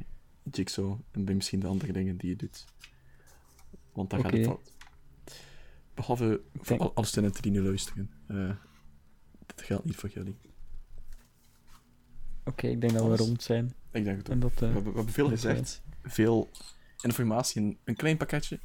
[0.50, 2.64] Jigsaw en bij misschien de andere dingen die je doet.
[3.92, 4.72] Want daar gaat het fout.
[5.94, 8.10] Behalve voor denk- alle studenten die nu luisteren.
[8.26, 8.50] Eh
[9.46, 10.36] dit geldt niet voor jullie.
[12.44, 13.74] Oké, ik denk dat we rond zijn.
[13.90, 14.32] Ik denk het ook.
[14.32, 15.82] En dat, We eh, hebben, we hebben veel dat gezegd.
[16.02, 16.50] Veel
[17.02, 18.60] informatie in een klein pakketje.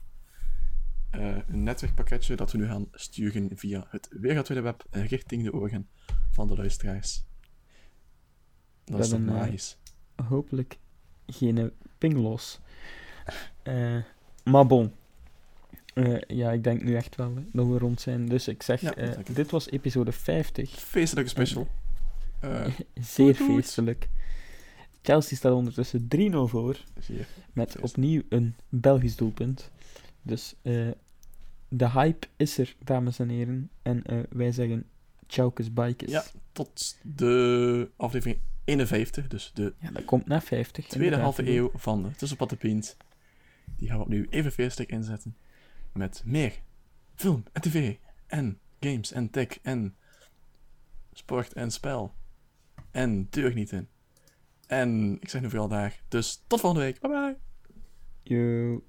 [1.09, 5.87] Eh, een netwerkpakketje dat we nu gaan sturen via het wereldwijde web richting de oren
[6.31, 7.23] van de luisteraars.
[8.83, 9.77] Dat is toch hebben, eh, magisch.
[10.15, 10.77] hopelijk
[11.25, 12.59] geen pinglos.
[13.63, 13.97] Eh
[14.43, 14.93] maar bon.
[16.27, 18.25] Ja, ik denk nu echt wel hè, dat we rond zijn.
[18.25, 20.69] Dus ik zeg, Ja, dit was episode 50.
[20.69, 21.67] Feestelijke special.
[23.15, 23.55] Zeer goed, goed.
[23.55, 24.09] feestelijk.
[25.01, 26.83] Chelsea staat ondertussen 3-0 voor.
[27.53, 29.71] Met opnieuw een Belgisch doelpunt.
[30.27, 30.89] Dus eh,
[31.67, 33.69] de hype is er, dames en heren.
[33.81, 34.85] En eh, wij zeggen
[35.27, 36.11] Tjaukes Bikes.
[36.11, 40.87] Ja, tot de aflevering 51, dus de Ja, dat komt na 50.
[40.87, 42.97] tweede halve eeuw van de Tussenpad de Pint.
[43.75, 45.35] Die gaan we opnieuw even feestelijk inzetten.
[45.91, 46.53] Met meer
[47.15, 47.95] film en tv
[48.27, 49.95] en games en tech en
[51.13, 52.13] sport en spel.
[52.91, 53.89] En deugnieten.
[54.67, 56.01] En ik zeg nu vooral daar.
[56.07, 56.99] Dus tot volgende week.
[56.99, 57.37] Bye bye.
[58.35, 58.81] Yo.